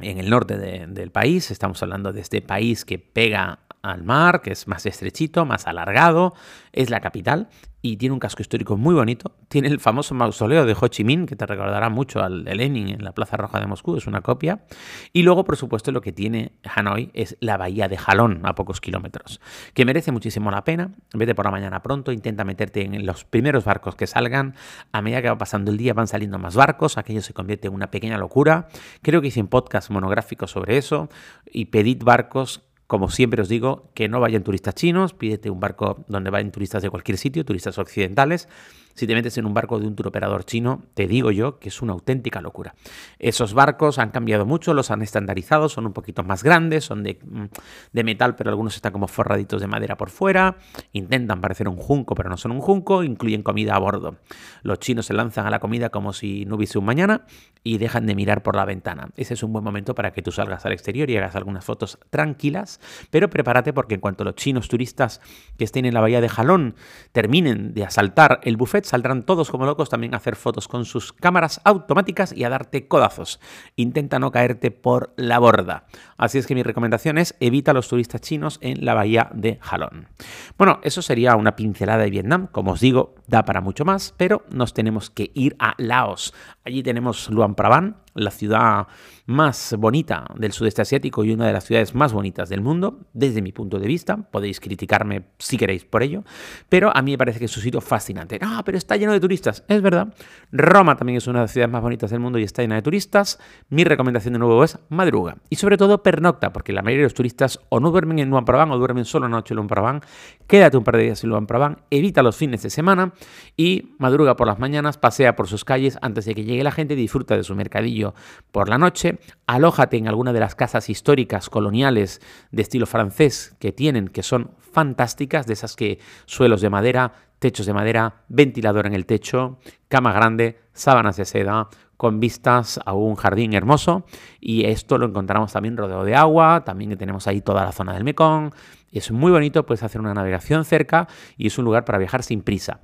en 0.00 0.18
el 0.18 0.30
norte 0.30 0.56
del 0.56 1.10
país, 1.10 1.50
estamos 1.50 1.82
hablando 1.82 2.12
de 2.12 2.20
este 2.20 2.42
país 2.42 2.84
que 2.84 2.98
pega 2.98 3.60
al 3.84 4.02
mar, 4.02 4.40
que 4.42 4.52
es 4.52 4.66
más 4.66 4.86
estrechito, 4.86 5.44
más 5.44 5.66
alargado, 5.66 6.34
es 6.72 6.90
la 6.90 7.00
capital 7.00 7.48
y 7.84 7.98
tiene 7.98 8.14
un 8.14 8.18
casco 8.18 8.40
histórico 8.40 8.78
muy 8.78 8.94
bonito. 8.94 9.32
Tiene 9.48 9.68
el 9.68 9.78
famoso 9.78 10.14
mausoleo 10.14 10.64
de 10.64 10.74
Ho 10.80 10.88
Chi 10.88 11.04
Minh, 11.04 11.26
que 11.26 11.36
te 11.36 11.44
recordará 11.44 11.90
mucho 11.90 12.22
al 12.22 12.42
de 12.42 12.54
Lenin 12.54 12.88
en 12.88 13.04
la 13.04 13.12
Plaza 13.12 13.36
Roja 13.36 13.60
de 13.60 13.66
Moscú, 13.66 13.98
es 13.98 14.06
una 14.06 14.22
copia. 14.22 14.64
Y 15.12 15.22
luego, 15.22 15.44
por 15.44 15.58
supuesto, 15.58 15.92
lo 15.92 16.00
que 16.00 16.10
tiene 16.10 16.52
Hanoi 16.64 17.10
es 17.12 17.36
la 17.40 17.58
bahía 17.58 17.86
de 17.86 17.98
Jalón, 17.98 18.40
a 18.44 18.54
pocos 18.54 18.80
kilómetros, 18.80 19.38
que 19.74 19.84
merece 19.84 20.12
muchísimo 20.12 20.50
la 20.50 20.64
pena. 20.64 20.92
Vete 21.12 21.34
por 21.34 21.44
la 21.44 21.50
mañana 21.50 21.82
pronto, 21.82 22.10
intenta 22.10 22.42
meterte 22.42 22.86
en 22.86 23.04
los 23.04 23.26
primeros 23.26 23.66
barcos 23.66 23.96
que 23.96 24.06
salgan. 24.06 24.54
A 24.92 25.02
medida 25.02 25.20
que 25.20 25.28
va 25.28 25.36
pasando 25.36 25.70
el 25.70 25.76
día 25.76 25.92
van 25.92 26.06
saliendo 26.06 26.38
más 26.38 26.56
barcos, 26.56 26.96
aquello 26.96 27.20
se 27.20 27.34
convierte 27.34 27.68
en 27.68 27.74
una 27.74 27.90
pequeña 27.90 28.16
locura. 28.16 28.68
Creo 29.02 29.20
que 29.20 29.28
hice 29.28 29.42
un 29.42 29.48
podcast 29.48 29.90
monográfico 29.90 30.46
sobre 30.46 30.78
eso 30.78 31.10
y 31.44 31.66
pedid 31.66 32.02
barcos 32.02 32.63
como 32.86 33.10
siempre 33.10 33.42
os 33.42 33.48
digo, 33.48 33.90
que 33.94 34.08
no 34.08 34.20
vayan 34.20 34.42
turistas 34.42 34.74
chinos, 34.74 35.14
pídete 35.14 35.50
un 35.50 35.60
barco 35.60 36.04
donde 36.08 36.30
vayan 36.30 36.50
turistas 36.50 36.82
de 36.82 36.90
cualquier 36.90 37.18
sitio, 37.18 37.44
turistas 37.44 37.78
occidentales, 37.78 38.48
si 38.94 39.06
te 39.06 39.14
metes 39.14 39.36
en 39.38 39.46
un 39.46 39.54
barco 39.54 39.78
de 39.78 39.86
un 39.86 39.94
turoperador 39.94 40.44
chino, 40.44 40.82
te 40.94 41.06
digo 41.06 41.30
yo 41.30 41.58
que 41.58 41.68
es 41.68 41.82
una 41.82 41.92
auténtica 41.92 42.40
locura. 42.40 42.74
Esos 43.18 43.54
barcos 43.54 43.98
han 43.98 44.10
cambiado 44.10 44.46
mucho, 44.46 44.74
los 44.74 44.90
han 44.90 45.02
estandarizado, 45.02 45.68
son 45.68 45.86
un 45.86 45.92
poquito 45.92 46.22
más 46.22 46.42
grandes, 46.42 46.84
son 46.84 47.02
de, 47.02 47.18
mm, 47.22 47.44
de 47.92 48.04
metal, 48.04 48.36
pero 48.36 48.50
algunos 48.50 48.76
están 48.76 48.92
como 48.92 49.08
forraditos 49.08 49.60
de 49.60 49.66
madera 49.66 49.96
por 49.96 50.10
fuera, 50.10 50.56
intentan 50.92 51.40
parecer 51.40 51.68
un 51.68 51.76
junco, 51.76 52.14
pero 52.14 52.28
no 52.28 52.36
son 52.36 52.52
un 52.52 52.60
junco, 52.60 53.02
incluyen 53.02 53.42
comida 53.42 53.74
a 53.74 53.78
bordo. 53.78 54.16
Los 54.62 54.78
chinos 54.78 55.06
se 55.06 55.14
lanzan 55.14 55.46
a 55.46 55.50
la 55.50 55.58
comida 55.58 55.90
como 55.90 56.12
si 56.12 56.44
no 56.44 56.56
hubiese 56.56 56.78
un 56.78 56.84
mañana 56.84 57.26
y 57.62 57.78
dejan 57.78 58.06
de 58.06 58.14
mirar 58.14 58.42
por 58.42 58.56
la 58.56 58.64
ventana. 58.64 59.08
Ese 59.16 59.34
es 59.34 59.42
un 59.42 59.52
buen 59.52 59.64
momento 59.64 59.94
para 59.94 60.12
que 60.12 60.22
tú 60.22 60.30
salgas 60.30 60.64
al 60.66 60.72
exterior 60.72 61.10
y 61.10 61.16
hagas 61.16 61.34
algunas 61.34 61.64
fotos 61.64 61.98
tranquilas, 62.10 62.80
pero 63.10 63.30
prepárate 63.30 63.72
porque 63.72 63.94
en 63.94 64.00
cuanto 64.00 64.22
los 64.22 64.34
chinos 64.34 64.68
turistas 64.68 65.20
que 65.56 65.64
estén 65.64 65.86
en 65.86 65.94
la 65.94 66.00
bahía 66.00 66.20
de 66.20 66.28
Jalón 66.28 66.74
terminen 67.12 67.74
de 67.74 67.84
asaltar 67.84 68.40
el 68.42 68.56
buffet, 68.56 68.83
saldrán 68.84 69.24
todos 69.24 69.50
como 69.50 69.66
locos 69.66 69.88
también 69.90 70.14
a 70.14 70.18
hacer 70.18 70.36
fotos 70.36 70.68
con 70.68 70.84
sus 70.84 71.12
cámaras 71.12 71.60
automáticas 71.64 72.32
y 72.32 72.44
a 72.44 72.48
darte 72.48 72.86
codazos. 72.86 73.40
Intenta 73.76 74.18
no 74.18 74.30
caerte 74.30 74.70
por 74.70 75.12
la 75.16 75.38
borda. 75.38 75.86
Así 76.16 76.38
es 76.38 76.46
que 76.46 76.54
mi 76.54 76.62
recomendación 76.62 77.18
es 77.18 77.34
evita 77.40 77.72
a 77.72 77.74
los 77.74 77.88
turistas 77.88 78.20
chinos 78.20 78.58
en 78.60 78.84
la 78.84 78.94
bahía 78.94 79.30
de 79.34 79.58
Jalón. 79.60 80.08
Bueno, 80.56 80.80
eso 80.82 81.02
sería 81.02 81.36
una 81.36 81.56
pincelada 81.56 82.04
de 82.04 82.10
Vietnam. 82.10 82.48
Como 82.52 82.72
os 82.72 82.80
digo, 82.80 83.14
da 83.26 83.44
para 83.44 83.60
mucho 83.60 83.84
más, 83.84 84.14
pero 84.16 84.42
nos 84.50 84.74
tenemos 84.74 85.10
que 85.10 85.30
ir 85.34 85.56
a 85.58 85.74
Laos. 85.78 86.34
Allí 86.64 86.82
tenemos 86.82 87.30
Luang 87.30 87.54
Prabang, 87.54 87.96
la 88.14 88.30
ciudad 88.30 88.86
más 89.26 89.74
bonita 89.78 90.26
del 90.36 90.52
sudeste 90.52 90.82
asiático 90.82 91.24
y 91.24 91.32
una 91.32 91.46
de 91.46 91.52
las 91.52 91.64
ciudades 91.64 91.94
más 91.94 92.12
bonitas 92.12 92.48
del 92.48 92.60
mundo, 92.60 93.00
desde 93.12 93.42
mi 93.42 93.52
punto 93.52 93.78
de 93.78 93.86
vista. 93.86 94.16
Podéis 94.16 94.60
criticarme 94.60 95.24
si 95.38 95.56
queréis 95.56 95.84
por 95.84 96.02
ello, 96.02 96.24
pero 96.68 96.94
a 96.94 97.00
mí 97.02 97.12
me 97.12 97.18
parece 97.18 97.38
que 97.38 97.46
es 97.46 97.56
un 97.56 97.62
sitio 97.62 97.80
fascinante. 97.80 98.38
Ah, 98.42 98.62
pero 98.64 98.76
está 98.76 98.96
lleno 98.96 99.12
de 99.12 99.20
turistas. 99.20 99.64
Es 99.68 99.80
verdad. 99.80 100.14
Roma 100.52 100.96
también 100.96 101.16
es 101.16 101.26
una 101.26 101.40
de 101.40 101.44
las 101.44 101.52
ciudades 101.52 101.72
más 101.72 101.82
bonitas 101.82 102.10
del 102.10 102.20
mundo 102.20 102.38
y 102.38 102.42
está 102.42 102.62
llena 102.62 102.74
de 102.74 102.82
turistas. 102.82 103.38
Mi 103.70 103.84
recomendación 103.84 104.34
de 104.34 104.38
nuevo 104.38 104.62
es 104.62 104.78
madruga. 104.90 105.38
Y 105.48 105.56
sobre 105.56 105.76
todo 105.76 106.02
pernocta, 106.02 106.52
porque 106.52 106.72
la 106.72 106.82
mayoría 106.82 107.02
de 107.02 107.06
los 107.06 107.14
turistas 107.14 107.60
o 107.70 107.80
no 107.80 107.90
duermen 107.90 108.18
en 108.18 108.28
Luang 108.28 108.44
Prabang 108.44 108.70
o 108.72 108.78
duermen 108.78 109.04
solo 109.04 109.26
una 109.26 109.36
noche 109.36 109.54
en 109.54 109.56
Luang 109.56 109.68
Prabang. 109.68 110.00
Quédate 110.46 110.76
un 110.76 110.84
par 110.84 110.96
de 110.96 111.04
días 111.04 111.24
en 111.24 111.30
Luang 111.30 111.46
Prabang, 111.46 111.78
evita 111.90 112.22
los 112.22 112.36
fines 112.36 112.62
de 112.62 112.70
semana 112.70 113.14
y 113.56 113.94
madruga 113.98 114.36
por 114.36 114.46
las 114.46 114.58
mañanas, 114.58 114.98
pasea 114.98 115.34
por 115.34 115.48
sus 115.48 115.64
calles 115.64 115.98
antes 116.02 116.26
de 116.26 116.34
que 116.34 116.44
llegue 116.44 116.62
la 116.62 116.72
gente, 116.72 116.94
disfruta 116.94 117.36
de 117.36 117.42
su 117.42 117.54
mercadillo 117.54 118.03
por 118.52 118.68
la 118.68 118.76
noche, 118.76 119.18
alójate 119.46 119.96
en 119.96 120.08
alguna 120.08 120.32
de 120.32 120.40
las 120.40 120.54
casas 120.54 120.90
históricas 120.90 121.48
coloniales 121.48 122.20
de 122.50 122.62
estilo 122.62 122.86
francés 122.86 123.56
que 123.58 123.72
tienen, 123.72 124.08
que 124.08 124.22
son 124.22 124.50
fantásticas, 124.58 125.46
de 125.46 125.52
esas 125.52 125.76
que 125.76 126.00
suelos 126.26 126.60
de 126.60 126.70
madera, 126.70 127.12
techos 127.38 127.66
de 127.66 127.72
madera, 127.72 128.24
ventilador 128.28 128.86
en 128.86 128.94
el 128.94 129.06
techo, 129.06 129.58
cama 129.88 130.12
grande, 130.12 130.60
sábanas 130.72 131.16
de 131.16 131.24
seda, 131.24 131.68
con 131.96 132.20
vistas 132.20 132.80
a 132.84 132.92
un 132.92 133.14
jardín 133.14 133.54
hermoso. 133.54 134.04
Y 134.40 134.66
esto 134.66 134.98
lo 134.98 135.06
encontramos 135.06 135.52
también 135.52 135.76
rodeado 135.76 136.04
de 136.04 136.14
agua, 136.14 136.64
también 136.64 136.96
tenemos 136.96 137.26
ahí 137.26 137.40
toda 137.40 137.64
la 137.64 137.72
zona 137.72 137.94
del 137.94 138.04
Mekong, 138.04 138.52
es 138.94 139.10
muy 139.10 139.32
bonito, 139.32 139.66
puedes 139.66 139.82
hacer 139.82 140.00
una 140.00 140.14
navegación 140.14 140.64
cerca 140.64 141.08
y 141.36 141.48
es 141.48 141.58
un 141.58 141.64
lugar 141.64 141.84
para 141.84 141.98
viajar 141.98 142.22
sin 142.22 142.42
prisa. 142.42 142.80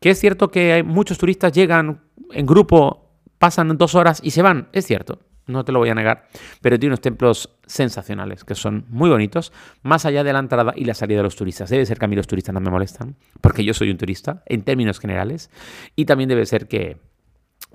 Que 0.00 0.10
es 0.10 0.20
cierto 0.20 0.50
que 0.50 0.82
muchos 0.82 1.16
turistas 1.16 1.52
llegan 1.52 2.02
en 2.30 2.44
grupo, 2.44 3.05
pasan 3.38 3.76
dos 3.76 3.94
horas 3.94 4.20
y 4.22 4.30
se 4.30 4.42
van, 4.42 4.68
es 4.72 4.86
cierto, 4.86 5.20
no 5.46 5.64
te 5.64 5.72
lo 5.72 5.78
voy 5.78 5.88
a 5.88 5.94
negar, 5.94 6.26
pero 6.60 6.78
tiene 6.78 6.92
unos 6.92 7.00
templos 7.00 7.50
sensacionales, 7.66 8.44
que 8.44 8.54
son 8.54 8.84
muy 8.88 9.08
bonitos, 9.08 9.52
más 9.82 10.04
allá 10.04 10.24
de 10.24 10.32
la 10.32 10.40
entrada 10.40 10.72
y 10.74 10.84
la 10.84 10.94
salida 10.94 11.18
de 11.18 11.22
los 11.24 11.36
turistas. 11.36 11.70
Debe 11.70 11.86
ser 11.86 11.98
que 11.98 12.04
a 12.04 12.08
mí 12.08 12.16
los 12.16 12.26
turistas 12.26 12.52
no 12.52 12.60
me 12.60 12.70
molestan, 12.70 13.16
porque 13.40 13.64
yo 13.64 13.72
soy 13.74 13.90
un 13.90 13.96
turista, 13.96 14.42
en 14.46 14.62
términos 14.62 14.98
generales, 14.98 15.50
y 15.94 16.04
también 16.04 16.28
debe 16.28 16.46
ser 16.46 16.66
que 16.66 16.98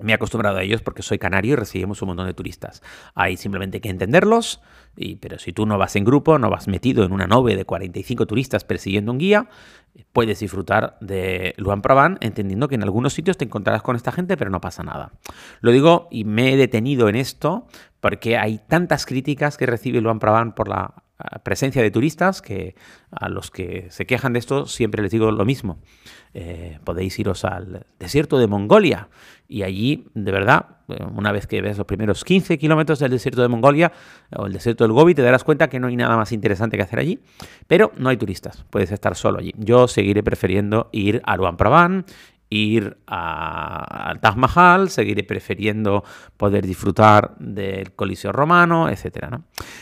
me 0.02 0.12
he 0.12 0.14
acostumbrado 0.14 0.58
a 0.58 0.62
ellos 0.62 0.82
porque 0.82 1.02
soy 1.02 1.18
canario 1.18 1.52
y 1.52 1.56
recibimos 1.56 2.02
un 2.02 2.08
montón 2.08 2.26
de 2.26 2.34
turistas. 2.34 2.82
Hay 3.14 3.36
simplemente 3.36 3.80
que 3.80 3.88
entenderlos, 3.88 4.60
y, 4.96 5.16
pero 5.16 5.38
si 5.38 5.52
tú 5.52 5.66
no 5.66 5.78
vas 5.78 5.96
en 5.96 6.04
grupo, 6.04 6.38
no 6.38 6.50
vas 6.50 6.68
metido 6.68 7.04
en 7.04 7.12
una 7.12 7.26
nube 7.26 7.56
de 7.56 7.64
45 7.64 8.26
turistas 8.26 8.64
persiguiendo 8.64 9.12
un 9.12 9.18
guía, 9.18 9.48
puedes 10.12 10.40
disfrutar 10.40 10.96
de 11.00 11.54
Luan 11.56 11.82
Prabang 11.82 12.18
entendiendo 12.20 12.68
que 12.68 12.74
en 12.74 12.82
algunos 12.82 13.12
sitios 13.12 13.36
te 13.36 13.44
encontrarás 13.44 13.82
con 13.82 13.96
esta 13.96 14.12
gente, 14.12 14.36
pero 14.36 14.50
no 14.50 14.60
pasa 14.60 14.82
nada. 14.82 15.12
Lo 15.60 15.70
digo 15.70 16.08
y 16.10 16.24
me 16.24 16.52
he 16.52 16.56
detenido 16.56 17.08
en 17.08 17.16
esto 17.16 17.66
porque 18.00 18.36
hay 18.36 18.58
tantas 18.66 19.06
críticas 19.06 19.56
que 19.56 19.66
recibe 19.66 20.00
Luan 20.00 20.18
Prabang 20.18 20.54
por 20.54 20.68
la 20.68 20.94
presencia 21.42 21.82
de 21.82 21.90
turistas 21.90 22.42
que 22.42 22.74
a 23.10 23.28
los 23.28 23.50
que 23.50 23.86
se 23.90 24.06
quejan 24.06 24.32
de 24.32 24.38
esto 24.38 24.66
siempre 24.66 25.02
les 25.02 25.12
digo 25.12 25.30
lo 25.30 25.44
mismo. 25.44 25.78
Eh, 26.34 26.78
podéis 26.84 27.18
iros 27.18 27.44
al 27.44 27.86
desierto 27.98 28.38
de 28.38 28.46
Mongolia 28.46 29.08
y 29.48 29.64
allí, 29.64 30.06
de 30.14 30.32
verdad, 30.32 30.78
eh, 30.88 31.04
una 31.14 31.30
vez 31.30 31.46
que 31.46 31.60
ves 31.60 31.76
los 31.76 31.86
primeros 31.86 32.24
15 32.24 32.56
kilómetros 32.56 33.00
del 33.00 33.10
desierto 33.10 33.42
de 33.42 33.48
Mongolia 33.48 33.92
o 34.34 34.46
el 34.46 34.52
desierto 34.54 34.84
del 34.84 34.92
Gobi, 34.92 35.14
te 35.14 35.20
darás 35.20 35.44
cuenta 35.44 35.68
que 35.68 35.78
no 35.78 35.88
hay 35.88 35.96
nada 35.96 36.16
más 36.16 36.32
interesante 36.32 36.78
que 36.78 36.82
hacer 36.82 36.98
allí, 36.98 37.20
pero 37.66 37.92
no 37.98 38.08
hay 38.08 38.16
turistas, 38.16 38.64
puedes 38.70 38.90
estar 38.92 39.14
solo 39.14 39.40
allí. 39.40 39.52
Yo 39.58 39.88
seguiré 39.88 40.22
prefiriendo 40.22 40.88
ir 40.92 41.20
a 41.24 41.36
Luang 41.36 41.58
Prabang, 41.58 42.06
ir 42.52 42.98
al 43.06 44.20
Taj 44.20 44.36
Mahal, 44.36 44.90
seguiré 44.90 45.24
prefiriendo 45.24 46.04
poder 46.36 46.66
disfrutar 46.66 47.34
del 47.38 47.92
Coliseo 47.92 48.32
Romano, 48.32 48.88
etc. 48.88 49.38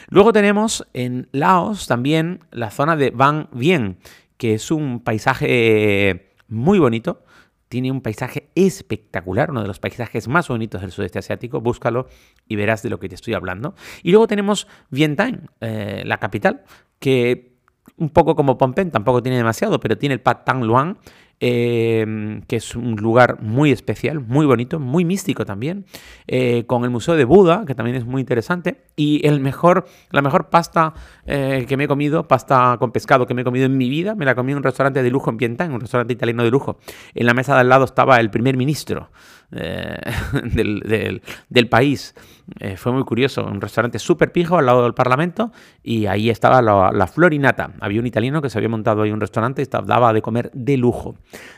Luego 0.09 0.33
tenemos 0.33 0.87
en 0.93 1.29
Laos 1.33 1.87
también 1.87 2.41
la 2.50 2.71
zona 2.71 2.97
de 2.97 3.11
Van 3.11 3.49
Bien, 3.53 3.99
que 4.37 4.55
es 4.55 4.71
un 4.71 5.00
paisaje 5.00 6.35
muy 6.49 6.79
bonito. 6.79 7.25
Tiene 7.69 7.93
un 7.93 8.00
paisaje 8.00 8.50
espectacular, 8.55 9.50
uno 9.50 9.62
de 9.62 9.69
los 9.69 9.79
paisajes 9.79 10.27
más 10.27 10.49
bonitos 10.49 10.81
del 10.81 10.91
sudeste 10.91 11.21
asiático. 11.21 11.61
Búscalo 11.61 12.09
y 12.49 12.57
verás 12.57 12.83
de 12.83 12.91
lo 12.91 12.99
que 12.99 13.09
te 13.09 13.15
estoy 13.15 13.35
hablando. 13.35 13.75
Y 14.03 14.11
luego 14.11 14.27
tenemos 14.27 14.67
Vientiane, 14.91 15.43
eh, 15.61 16.03
la 16.05 16.19
capital, 16.19 16.65
que 16.99 17.50
un 17.97 18.11
poco 18.11 18.35
como 18.35 18.57
Phnom 18.57 18.91
tampoco 18.91 19.23
tiene 19.23 19.37
demasiado, 19.37 19.79
pero 19.79 19.97
tiene 19.97 20.15
el 20.15 20.21
Pat 20.21 20.45
Tang 20.45 20.65
Luang, 20.65 20.97
Em, 21.42 22.42
que 22.42 22.56
es 22.56 22.76
un 22.76 22.97
lugar 22.97 23.40
muy 23.40 23.73
especial, 23.73 24.20
muy 24.20 24.44
bonito, 24.44 24.78
muy 24.78 25.06
místico 25.06 25.47
también, 25.47 25.87
eh, 26.26 26.64
con 26.66 26.85
el 26.85 26.90
Museo 26.90 27.16
de 27.16 27.25
Buda, 27.25 27.64
que 27.66 27.75
también 27.75 27.97
es 27.97 28.04
muy 28.04 28.20
interesante, 28.20 28.82
y 28.94 29.26
el 29.26 29.40
mejor, 29.40 29.87
la 30.11 30.20
mejor 30.20 30.50
pasta 30.50 30.92
eh, 31.25 31.64
que 31.66 31.78
me 31.78 31.85
he 31.85 31.88
comido, 31.88 32.28
pasta 32.28 32.76
con 32.78 32.92
pescado 32.92 33.26
que 33.26 33.32
me 33.32 33.40
he 33.40 33.44
comido 33.44 33.64
en 33.64 33.78
mi 33.78 33.88
vida, 33.88 34.14
me 34.14 34.26
la 34.26 34.35
comí 34.35 34.52
en 34.52 34.59
un 34.59 34.64
restaurante 34.64 35.02
de 35.02 35.11
lujo 35.11 35.30
en 35.30 35.38
Pientán, 35.38 35.73
un 35.73 35.80
restaurante 35.80 36.12
italiano 36.12 36.44
de 36.44 36.50
lujo. 36.50 36.78
En 37.14 37.25
la 37.25 37.32
mesa 37.32 37.54
de 37.54 37.61
al 37.61 37.70
lado 37.70 37.87
estaba 37.87 38.20
el 38.20 38.30
primer 38.30 38.59
ministro 38.59 39.09
del, 41.50 41.69
país. 41.69 42.14
Eh, 42.61 42.76
fue 42.76 42.92
muy 42.92 43.04
curioso, 43.04 43.45
un 43.45 43.61
restaurante 43.61 43.99
súper 43.99 44.33
pijo 44.33 44.57
al 44.59 44.66
lado 44.66 44.85
del 44.85 44.95
Parlamento 44.95 45.52
y 45.83 46.07
ahí 46.07 46.30
estaba 46.30 46.62
la, 46.62 47.07
florinata. 47.07 47.73
Había 47.80 48.00
un 48.00 48.07
italiano 48.07 48.40
que 48.42 48.50
se 48.50 48.59
había 48.59 48.69
montado 48.69 49.02
ahí 49.02 49.11
un 49.11 49.21
restaurante 49.21 49.62
y 49.62 49.66
daba 49.66 50.12
de 50.12 50.23
comer 50.23 50.50
de 50.54 50.76
lujo. 50.76 51.16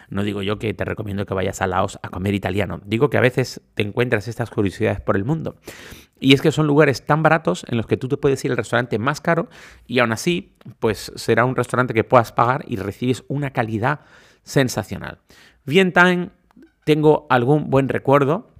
No 0.08 0.22
digo 0.22 0.42
yo 0.42 0.58
que 0.58 0.72
te 0.74 0.84
recomiendo 0.84 1.26
que 1.26 1.34
vayas 1.34 1.60
a 1.62 1.66
Laos 1.66 1.98
a 2.02 2.08
comer 2.08 2.34
italiano, 2.34 2.80
digo 2.84 3.10
que 3.10 3.18
a 3.18 3.20
veces 3.22 3.60
te 3.74 3.82
encuentras 3.82 4.28
estas 4.28 4.50
curiosidades 4.50 5.00
por 5.00 5.16
el 5.16 5.24
mundo. 5.24 5.56
Y 6.18 6.34
es 6.34 6.40
que 6.40 6.52
son 6.52 6.68
lugares 6.68 7.04
tan 7.04 7.22
baratos 7.22 7.66
en 7.68 7.76
los 7.76 7.86
que 7.86 7.96
tú 7.96 8.08
te 8.08 8.16
puedes 8.16 8.44
ir 8.44 8.52
al 8.52 8.56
restaurante 8.56 8.98
más 8.98 9.20
caro 9.20 9.48
y 9.86 9.98
aún 9.98 10.12
así, 10.12 10.54
pues 10.78 11.10
será 11.16 11.44
un 11.44 11.56
restaurante 11.56 11.94
que 11.94 12.04
puedas 12.04 12.30
pagar 12.30 12.64
y 12.68 12.76
recibes 12.76 13.24
una 13.26 13.50
calidad 13.50 14.00
sensacional. 14.44 15.18
Bien 15.64 15.92
Time 15.92 16.30
tengo 16.84 17.26
algún 17.30 17.70
buen 17.70 17.88
recuerdo, 17.88 18.52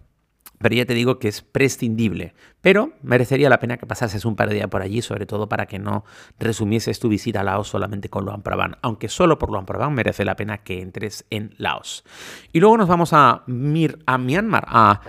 pero 0.63 0.77
ya 0.77 0.87
te 0.87 0.95
digo 0.95 1.19
que 1.19 1.29
es 1.29 1.43
prescindible. 1.43 2.35
Pero 2.61 2.93
merecería 3.03 3.51
la 3.51 3.59
pena 3.59 3.77
que 3.77 3.87
pasases 3.87 4.25
un 4.25 4.37
par 4.37 4.49
de 4.49 4.55
días 4.55 4.69
por 4.69 4.81
allí, 4.81 5.03
sobre 5.03 5.27
todo 5.27 5.49
para 5.49 5.67
que 5.67 5.81
no 5.81 6.05
resumieses 6.39 7.01
tu 7.01 7.09
visita 7.09 7.41
a 7.41 7.45
Laos 7.45 7.69
solamente 7.69 8.09
con 8.09 8.25
Luang 8.25 8.43
Prabang, 8.43 8.77
aunque 8.81 9.09
solo 9.09 9.39
por 9.39 9.51
Luang 9.51 9.67
Prabang 9.67 9.93
merece 9.93 10.25
la 10.25 10.37
pena 10.37 10.59
que 10.59 10.81
entres 10.81 11.27
en 11.31 11.55
Laos. 11.59 12.05
Y 12.53 12.61
luego 12.61 12.77
nos 12.77 12.89
vamos 12.89 13.13
a, 13.13 13.43
Mir, 13.47 13.99
a 14.07 14.19
Myanmar, 14.19 14.65
a, 14.69 15.01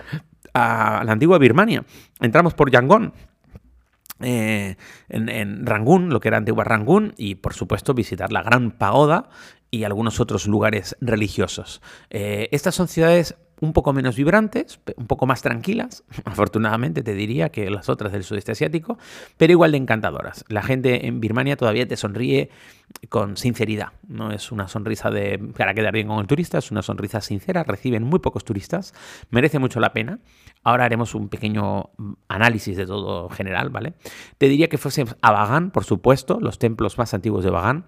la 0.52 1.12
antigua 1.12 1.38
Birmania. 1.38 1.84
Entramos 2.20 2.54
por 2.54 2.70
Yangon, 2.70 3.12
eh, 4.20 4.76
en, 5.08 5.66
Rangún, 5.66 6.10
lo 6.10 6.20
que 6.20 6.28
era 6.28 6.36
antigua 6.36 6.64
Rangún, 6.64 7.14
y 7.16 7.36
por 7.36 7.54
supuesto 7.54 7.94
visitar 7.94 8.32
la 8.32 8.42
Gran 8.42 8.72
Pagoda 8.72 9.28
y 9.74 9.84
algunos 9.84 10.20
otros 10.20 10.46
lugares 10.46 10.96
religiosos. 11.00 11.82
Eh, 12.10 12.48
estas 12.52 12.74
son 12.74 12.88
ciudades 12.88 13.36
un 13.60 13.72
poco 13.72 13.92
menos 13.92 14.16
vibrantes, 14.16 14.80
un 14.96 15.06
poco 15.06 15.26
más 15.26 15.42
tranquilas, 15.42 16.04
afortunadamente 16.24 17.02
te 17.02 17.14
diría 17.14 17.50
que 17.50 17.70
las 17.70 17.88
otras 17.88 18.12
del 18.12 18.24
sudeste 18.24 18.52
asiático, 18.52 18.98
pero 19.36 19.52
igual 19.52 19.72
de 19.72 19.78
encantadoras. 19.78 20.44
La 20.48 20.62
gente 20.62 21.06
en 21.06 21.20
Birmania 21.20 21.56
todavía 21.56 21.86
te 21.86 21.96
sonríe 21.96 22.50
con 23.08 23.36
sinceridad, 23.36 23.92
no 24.06 24.30
es 24.30 24.52
una 24.52 24.68
sonrisa 24.68 25.10
de 25.10 25.38
para 25.56 25.74
quedar 25.74 25.92
bien 25.92 26.06
con 26.06 26.20
el 26.20 26.26
turista, 26.26 26.58
es 26.58 26.70
una 26.70 26.82
sonrisa 26.82 27.20
sincera, 27.20 27.64
reciben 27.64 28.04
muy 28.04 28.20
pocos 28.20 28.44
turistas, 28.44 28.94
merece 29.30 29.58
mucho 29.58 29.80
la 29.80 29.92
pena. 29.92 30.20
Ahora 30.62 30.84
haremos 30.84 31.14
un 31.14 31.28
pequeño 31.28 31.90
análisis 32.28 32.76
de 32.76 32.86
todo 32.86 33.28
general, 33.28 33.70
¿vale? 33.70 33.94
Te 34.38 34.48
diría 34.48 34.68
que 34.68 34.78
fuese 34.78 35.04
a 35.20 35.32
Bagan, 35.32 35.70
por 35.70 35.84
supuesto, 35.84 36.38
los 36.40 36.58
templos 36.58 36.96
más 36.96 37.12
antiguos 37.12 37.44
de 37.44 37.50
Bagan, 37.50 37.86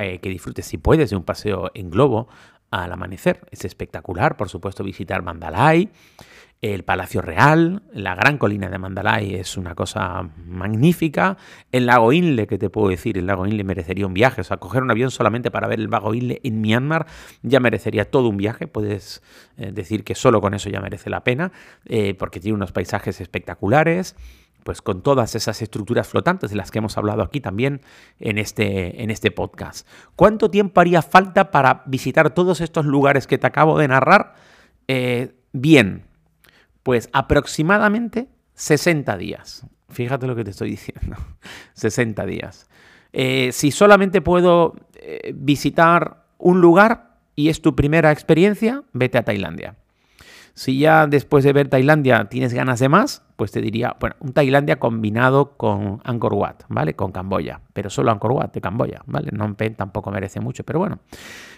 eh, 0.00 0.18
que 0.20 0.28
disfrutes 0.28 0.66
si 0.66 0.78
puedes 0.78 1.10
de 1.10 1.16
un 1.16 1.24
paseo 1.24 1.70
en 1.74 1.90
globo 1.90 2.28
al 2.70 2.92
amanecer. 2.92 3.46
Es 3.50 3.64
espectacular, 3.64 4.36
por 4.36 4.48
supuesto, 4.48 4.82
visitar 4.82 5.22
Mandalay, 5.22 5.90
el 6.72 6.82
Palacio 6.82 7.20
Real, 7.20 7.82
la 7.92 8.14
gran 8.14 8.38
colina 8.38 8.70
de 8.70 8.78
Mandalay 8.78 9.34
es 9.34 9.58
una 9.58 9.74
cosa 9.74 10.30
magnífica. 10.46 11.36
El 11.70 11.84
lago 11.84 12.10
Inle, 12.10 12.46
que 12.46 12.56
te 12.56 12.70
puedo 12.70 12.88
decir, 12.88 13.18
el 13.18 13.26
lago 13.26 13.46
Inle 13.46 13.64
merecería 13.64 14.06
un 14.06 14.14
viaje. 14.14 14.40
O 14.40 14.44
sea, 14.44 14.56
coger 14.56 14.82
un 14.82 14.90
avión 14.90 15.10
solamente 15.10 15.50
para 15.50 15.68
ver 15.68 15.78
el 15.78 15.90
lago 15.90 16.14
Inle 16.14 16.40
en 16.42 16.62
Myanmar 16.62 17.04
ya 17.42 17.60
merecería 17.60 18.10
todo 18.10 18.30
un 18.30 18.38
viaje. 18.38 18.66
Puedes 18.66 19.22
eh, 19.58 19.72
decir 19.72 20.04
que 20.04 20.14
solo 20.14 20.40
con 20.40 20.54
eso 20.54 20.70
ya 20.70 20.80
merece 20.80 21.10
la 21.10 21.22
pena, 21.22 21.52
eh, 21.84 22.14
porque 22.14 22.40
tiene 22.40 22.54
unos 22.54 22.72
paisajes 22.72 23.20
espectaculares 23.20 24.16
pues 24.64 24.82
con 24.82 25.02
todas 25.02 25.34
esas 25.36 25.62
estructuras 25.62 26.08
flotantes 26.08 26.50
de 26.50 26.56
las 26.56 26.70
que 26.70 26.78
hemos 26.78 26.98
hablado 26.98 27.22
aquí 27.22 27.40
también 27.40 27.82
en 28.18 28.38
este, 28.38 29.02
en 29.02 29.10
este 29.10 29.30
podcast. 29.30 29.86
¿Cuánto 30.16 30.50
tiempo 30.50 30.80
haría 30.80 31.02
falta 31.02 31.50
para 31.50 31.82
visitar 31.86 32.34
todos 32.34 32.60
estos 32.60 32.86
lugares 32.86 33.26
que 33.26 33.38
te 33.38 33.46
acabo 33.46 33.78
de 33.78 33.88
narrar? 33.88 34.34
Eh, 34.88 35.36
bien, 35.52 36.04
pues 36.82 37.08
aproximadamente 37.12 38.28
60 38.54 39.16
días. 39.18 39.66
Fíjate 39.90 40.26
lo 40.26 40.34
que 40.34 40.44
te 40.44 40.50
estoy 40.50 40.70
diciendo. 40.72 41.16
60 41.74 42.26
días. 42.26 42.68
Eh, 43.12 43.50
si 43.52 43.70
solamente 43.70 44.22
puedo 44.22 44.74
eh, 44.94 45.32
visitar 45.36 46.24
un 46.38 46.60
lugar 46.60 47.18
y 47.36 47.48
es 47.48 47.60
tu 47.60 47.76
primera 47.76 48.10
experiencia, 48.10 48.82
vete 48.92 49.18
a 49.18 49.22
Tailandia. 49.22 49.76
Si 50.54 50.78
ya 50.78 51.06
después 51.06 51.44
de 51.44 51.52
ver 51.52 51.68
Tailandia 51.68 52.26
tienes 52.26 52.54
ganas 52.54 52.78
de 52.78 52.88
más, 52.88 53.22
pues 53.36 53.50
te 53.50 53.60
diría, 53.60 53.96
bueno, 53.98 54.16
un 54.20 54.32
Tailandia 54.32 54.78
combinado 54.78 55.56
con 55.56 56.00
Angkor 56.04 56.34
Wat, 56.34 56.56
¿vale? 56.68 56.94
Con 56.94 57.12
Camboya, 57.12 57.60
pero 57.72 57.90
solo 57.90 58.10
Angkor 58.10 58.32
Wat 58.32 58.52
de 58.52 58.60
Camboya, 58.60 59.02
¿vale? 59.06 59.30
Phnom 59.30 59.54
Penh 59.54 59.74
tampoco 59.74 60.10
merece 60.10 60.40
mucho, 60.40 60.64
pero 60.64 60.78
bueno. 60.78 61.00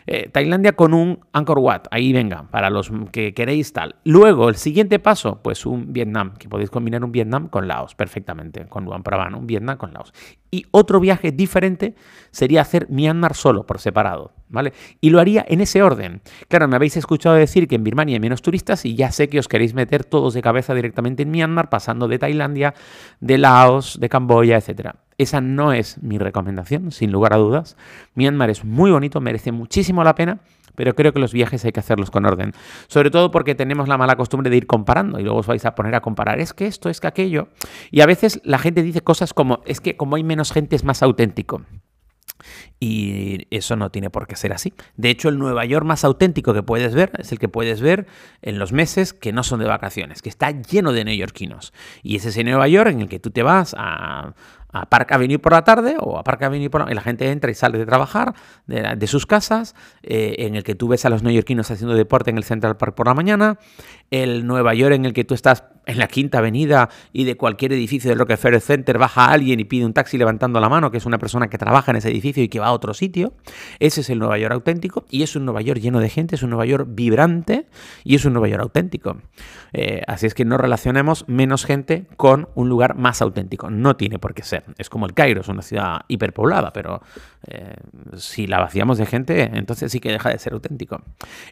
Eh, 0.07 0.29
Tailandia 0.29 0.73
con 0.73 0.95
un 0.95 1.21
Angkor 1.33 1.59
Wat, 1.59 1.87
ahí 1.91 2.13
venga, 2.13 2.45
para 2.51 2.71
los 2.71 2.91
que 3.11 3.35
queréis 3.35 3.73
tal. 3.73 3.97
Luego, 4.05 4.49
el 4.49 4.55
siguiente 4.57 4.99
paso, 4.99 5.41
pues 5.43 5.67
un 5.67 5.93
Vietnam, 5.93 6.35
que 6.39 6.49
podéis 6.49 6.71
combinar 6.71 7.05
un 7.05 7.13
Vietnam 7.13 7.49
con 7.49 7.67
Laos 7.67 7.95
perfectamente, 7.95 8.67
con 8.67 8.85
Luang 8.85 9.03
Prabang, 9.03 9.35
un 9.35 9.47
Vietnam 9.47 9.77
con 9.77 9.93
Laos. 9.93 10.13
Y 10.51 10.65
otro 10.71 11.01
viaje 11.01 11.33
diferente 11.33 11.95
sería 12.31 12.63
hacer 12.63 12.89
Myanmar 12.89 13.35
solo, 13.35 13.67
por 13.67 13.81
separado, 13.81 14.33
¿vale? 14.49 14.73
Y 15.01 15.11
lo 15.11 15.21
haría 15.21 15.45
en 15.49 15.61
ese 15.61 15.83
orden. 15.83 16.23
Claro, 16.49 16.69
me 16.69 16.77
habéis 16.77 16.97
escuchado 16.97 17.35
decir 17.35 17.67
que 17.67 17.75
en 17.75 17.85
Birmania 17.85 18.15
hay 18.15 18.21
menos 18.21 18.43
turistas 18.43 18.85
y 18.85 18.95
ya 18.95 19.11
sé 19.11 19.29
que 19.29 19.39
os 19.39 19.49
queréis 19.49 19.75
meter 19.75 20.05
todos 20.05 20.35
de 20.35 20.43
cabeza 20.43 20.73
directamente 20.75 21.25
en 21.25 21.31
Myanmar, 21.31 21.66
pasando 21.71 22.09
de 22.09 22.19
Tailandia, 22.19 22.75
de 23.21 23.39
Laos, 23.39 23.99
de 24.01 24.09
Camboya, 24.09 24.57
etc. 24.57 24.91
Esa 25.19 25.41
no 25.41 25.73
es 25.73 26.03
mi 26.03 26.19
recomendación, 26.19 26.93
sin 26.93 27.13
lugar 27.13 27.33
a 27.33 27.37
dudas. 27.37 27.77
Myanmar 28.15 28.51
es 28.51 28.65
muy 28.65 28.91
bonito, 28.91 29.21
merece 29.21 29.53
muchísimo 29.53 30.05
la 30.05 30.15
pena, 30.15 30.41
pero 30.75 30.95
creo 30.95 31.13
que 31.13 31.19
los 31.19 31.33
viajes 31.33 31.65
hay 31.65 31.73
que 31.73 31.81
hacerlos 31.81 32.11
con 32.11 32.27
orden. 32.27 32.53
Sobre 32.87 33.11
todo 33.11 33.31
porque 33.31 33.55
tenemos 33.55 33.89
la 33.89 33.99
mala 33.99 34.17
costumbre 34.17 34.51
de 34.51 34.57
ir 34.57 34.67
comparando 34.67 35.19
y 35.19 35.25
luego 35.25 35.39
os 35.39 35.47
vais 35.47 35.65
a 35.65 35.75
poner 35.75 35.95
a 35.95 36.01
comparar, 36.01 36.39
es 36.39 36.53
que 36.53 36.67
esto, 36.67 36.89
es 36.89 37.01
que 37.01 37.07
aquello. 37.07 37.49
Y 37.91 38.03
a 38.03 38.07
veces 38.07 38.41
la 38.45 38.59
gente 38.59 38.83
dice 38.83 39.01
cosas 39.01 39.35
como, 39.35 39.61
es 39.65 39.81
que 39.81 39.97
como 39.97 40.17
hay 40.17 40.23
menos 40.25 40.53
gente 40.53 40.77
es 40.77 40.85
más 40.85 41.03
auténtico. 41.03 41.63
Y 42.79 43.47
eso 43.51 43.77
no 43.77 43.91
tiene 43.91 44.11
por 44.11 44.27
qué 44.27 44.37
ser 44.37 44.53
así. 44.53 44.75
De 44.97 45.11
hecho, 45.11 45.29
el 45.29 45.39
Nueva 45.39 45.65
York 45.65 45.87
más 45.87 46.05
auténtico 46.05 46.53
que 46.55 46.63
puedes 46.63 46.95
ver 46.95 47.13
es 47.19 47.33
el 47.33 47.39
que 47.39 47.49
puedes 47.49 47.81
ver 47.81 48.07
en 48.43 48.59
los 48.59 48.73
meses 48.73 49.13
que 49.13 49.33
no 49.33 49.43
son 49.43 49.61
de 49.61 49.67
vacaciones, 49.67 50.23
que 50.23 50.29
está 50.29 50.51
lleno 50.51 50.93
de 50.93 51.05
neoyorquinos. 51.05 51.73
Y 52.03 52.17
es 52.17 52.27
ese 52.27 52.45
Nueva 52.45 52.69
York 52.69 52.91
en 52.91 53.01
el 53.01 53.09
que 53.09 53.19
tú 53.19 53.31
te 53.31 53.43
vas 53.43 53.75
a, 53.79 54.35
a 54.77 54.87
Park 54.87 55.13
Avenue 55.13 55.39
por 55.39 55.53
la 55.53 55.65
tarde 55.65 55.97
o 55.99 56.19
a 56.19 56.25
Park 56.25 56.43
Avenue 56.43 56.71
por 56.71 56.85
la... 56.85 56.91
y 56.91 56.95
la 56.95 57.01
gente 57.01 57.31
entra 57.31 57.51
y 57.51 57.55
sale 57.55 57.79
de 57.79 57.87
trabajar 57.87 58.35
de, 58.67 59.07
sus 59.07 59.27
casas, 59.27 59.75
eh, 60.03 60.37
en 60.41 60.55
el 60.55 60.65
que 60.65 60.75
tú 60.75 60.89
ves 60.89 61.05
a 61.05 61.11
los 61.11 61.23
neoyorquinos 61.23 61.71
haciendo 61.71 61.95
deporte 61.95 62.31
en 62.31 62.37
el 62.37 62.45
Central 62.45 62.77
Park 62.77 62.95
por 62.95 63.07
la 63.07 63.15
mañana, 63.15 63.59
el 64.11 64.47
Nueva 64.47 64.75
York 64.75 64.95
en 64.95 65.05
el 65.05 65.13
que 65.13 65.25
tú 65.25 65.35
estás 65.35 65.65
en 65.87 65.99
la 65.99 66.09
Quinta 66.09 66.39
Avenida 66.39 66.91
y 67.13 67.25
de 67.25 67.37
cualquier 67.37 67.73
edificio 67.73 68.11
del 68.11 68.19
Rockefeller 68.19 68.61
Center 68.61 68.99
baja 68.99 69.27
alguien 69.27 69.61
y 69.61 69.65
pide 69.65 69.87
un 69.87 69.93
taxi 69.93 70.19
levantando 70.19 70.61
la 70.61 70.69
mano, 70.69 70.91
que 70.91 70.99
es 70.99 71.07
una 71.07 71.19
persona 71.19 71.49
que 71.49 71.59
trabaja 71.59 71.93
en 71.93 71.99
ese 71.99 72.11
edificio 72.11 72.43
y 72.43 72.49
que 72.49 72.59
va 72.59 72.67
a 72.67 72.73
otro 72.73 72.93
sitio. 72.93 73.33
Ese 73.79 74.01
es 74.01 74.11
el 74.11 74.19
Nueva 74.19 74.37
York 74.39 74.53
auténtico 74.53 75.05
y 75.09 75.23
es 75.23 75.37
un 75.37 75.45
Nueva 75.45 75.63
York 75.63 75.81
lleno 75.81 76.01
de 76.01 76.09
gente, 76.09 76.35
es 76.35 76.43
un 76.43 76.51
Nueva 76.51 76.67
York 76.67 76.89
vibrante 76.91 77.67
y 78.05 78.17
es 78.17 78.25
un 78.25 78.33
Nueva 78.33 78.49
York 78.49 78.63
auténtico. 78.63 79.17
Eh, 79.73 80.03
así 80.07 80.27
es 80.27 80.35
que 80.35 80.45
no 80.45 80.59
relacionemos 80.59 81.25
menos 81.29 81.65
gente 81.65 82.07
con 82.17 82.49
un 82.55 82.69
lugar 82.69 82.97
más 82.97 83.23
auténtico. 83.23 83.71
No 83.71 83.97
tiene 83.97 84.19
por 84.19 84.35
qué 84.35 84.43
ser. 84.43 84.65
Es 84.79 84.91
como 84.91 85.07
el 85.07 85.15
Cairo, 85.15 85.41
es 85.41 85.49
una 85.49 85.63
ciudad 85.63 86.01
hiperpoblada, 86.09 86.73
pero 86.73 87.03
eh, 87.47 87.75
si 88.17 88.47
la 88.47 88.59
vaciamos 88.59 88.99
de 88.99 89.07
gente, 89.07 89.51
entonces 89.55 89.93
sí 89.93 90.01
que 90.01 90.11
deja 90.11 90.31
de 90.31 90.39
ser 90.39 90.53
auténtico. 90.55 91.03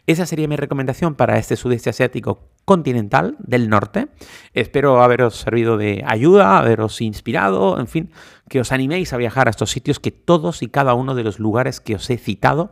Esa 0.07 0.25
sería 0.25 0.47
mi 0.47 0.55
recomendación 0.55 1.15
para 1.15 1.37
este 1.37 1.55
sudeste 1.55 1.89
asiático 1.89 2.49
continental 2.65 3.35
del 3.39 3.69
norte. 3.69 4.07
Espero 4.53 5.01
haberos 5.01 5.35
servido 5.35 5.77
de 5.77 6.03
ayuda, 6.05 6.57
haberos 6.57 7.01
inspirado, 7.01 7.79
en 7.79 7.87
fin, 7.87 8.11
que 8.49 8.59
os 8.59 8.71
animéis 8.71 9.13
a 9.13 9.17
viajar 9.17 9.47
a 9.47 9.51
estos 9.51 9.71
sitios 9.71 9.99
que 9.99 10.11
todos 10.11 10.61
y 10.61 10.67
cada 10.67 10.93
uno 10.93 11.15
de 11.15 11.23
los 11.23 11.39
lugares 11.39 11.79
que 11.79 11.95
os 11.95 12.09
he 12.09 12.17
citado, 12.17 12.71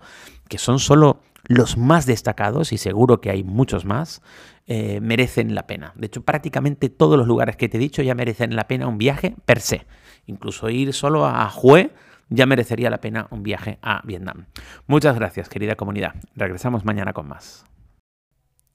que 0.50 0.58
son 0.58 0.80
solo 0.80 1.22
los 1.46 1.78
más 1.78 2.06
destacados 2.06 2.72
y 2.72 2.78
seguro 2.78 3.20
que 3.20 3.30
hay 3.30 3.44
muchos 3.44 3.86
más, 3.86 4.22
eh, 4.66 5.02
merecen 5.02 5.56
la 5.56 5.68
pena. 5.68 5.92
De 5.96 6.08
hecho, 6.08 6.22
prácticamente 6.22 6.90
todos 6.90 7.18
los 7.18 7.28
lugares 7.28 7.58
que 7.58 7.68
te 7.68 7.78
he 7.78 7.80
dicho 7.80 8.02
ya 8.02 8.16
merecen 8.16 8.56
la 8.56 8.68
pena 8.68 8.88
un 8.88 8.98
viaje 8.98 9.36
per 9.46 9.60
se. 9.60 9.86
Incluso 10.26 10.70
ir 10.70 10.94
solo 10.94 11.26
a 11.26 11.52
Hue 11.54 11.92
ya 12.30 12.46
merecería 12.46 12.90
la 12.90 13.02
pena 13.02 13.28
un 13.30 13.44
viaje 13.44 13.78
a 13.82 14.02
Vietnam. 14.06 14.46
Muchas 14.88 15.16
gracias, 15.16 15.50
querida 15.50 15.76
comunidad. 15.76 16.16
Regresamos 16.36 16.86
mañana 16.86 17.14
con 17.14 17.28
más. 17.28 17.66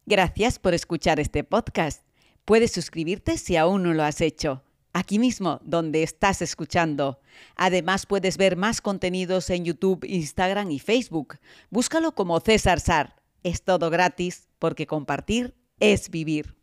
Gracias 0.06 0.58
por 0.58 0.75
escuchar 0.75 1.20
este 1.20 1.44
podcast. 1.44 2.08
Puedes 2.49 2.73
suscribirte 2.73 3.37
si 3.37 3.59
aún 3.59 3.83
no 3.83 3.93
lo 3.93 4.02
has 4.05 4.23
hecho. 4.23 4.62
Aquí 4.95 5.19
mismo, 5.19 5.61
donde 5.64 6.02
estás 6.02 6.40
escuchando. 6.40 7.21
Además, 7.57 8.07
puedes 8.07 8.38
ver 8.38 8.57
más 8.57 8.81
contenidos 8.81 9.50
en 9.50 9.67
YouTube, 9.67 10.07
Instagram 10.09 10.71
y 10.71 10.78
Facebook. 10.78 11.40
Búscalo 11.69 12.14
como 12.14 12.40
César 12.40 12.81
Sar. 12.81 13.17
Es 13.43 13.61
todo 13.61 13.90
gratis 13.90 14.49
porque 14.59 14.87
compartir 14.87 15.55
es 15.78 16.09
vivir. 16.09 16.57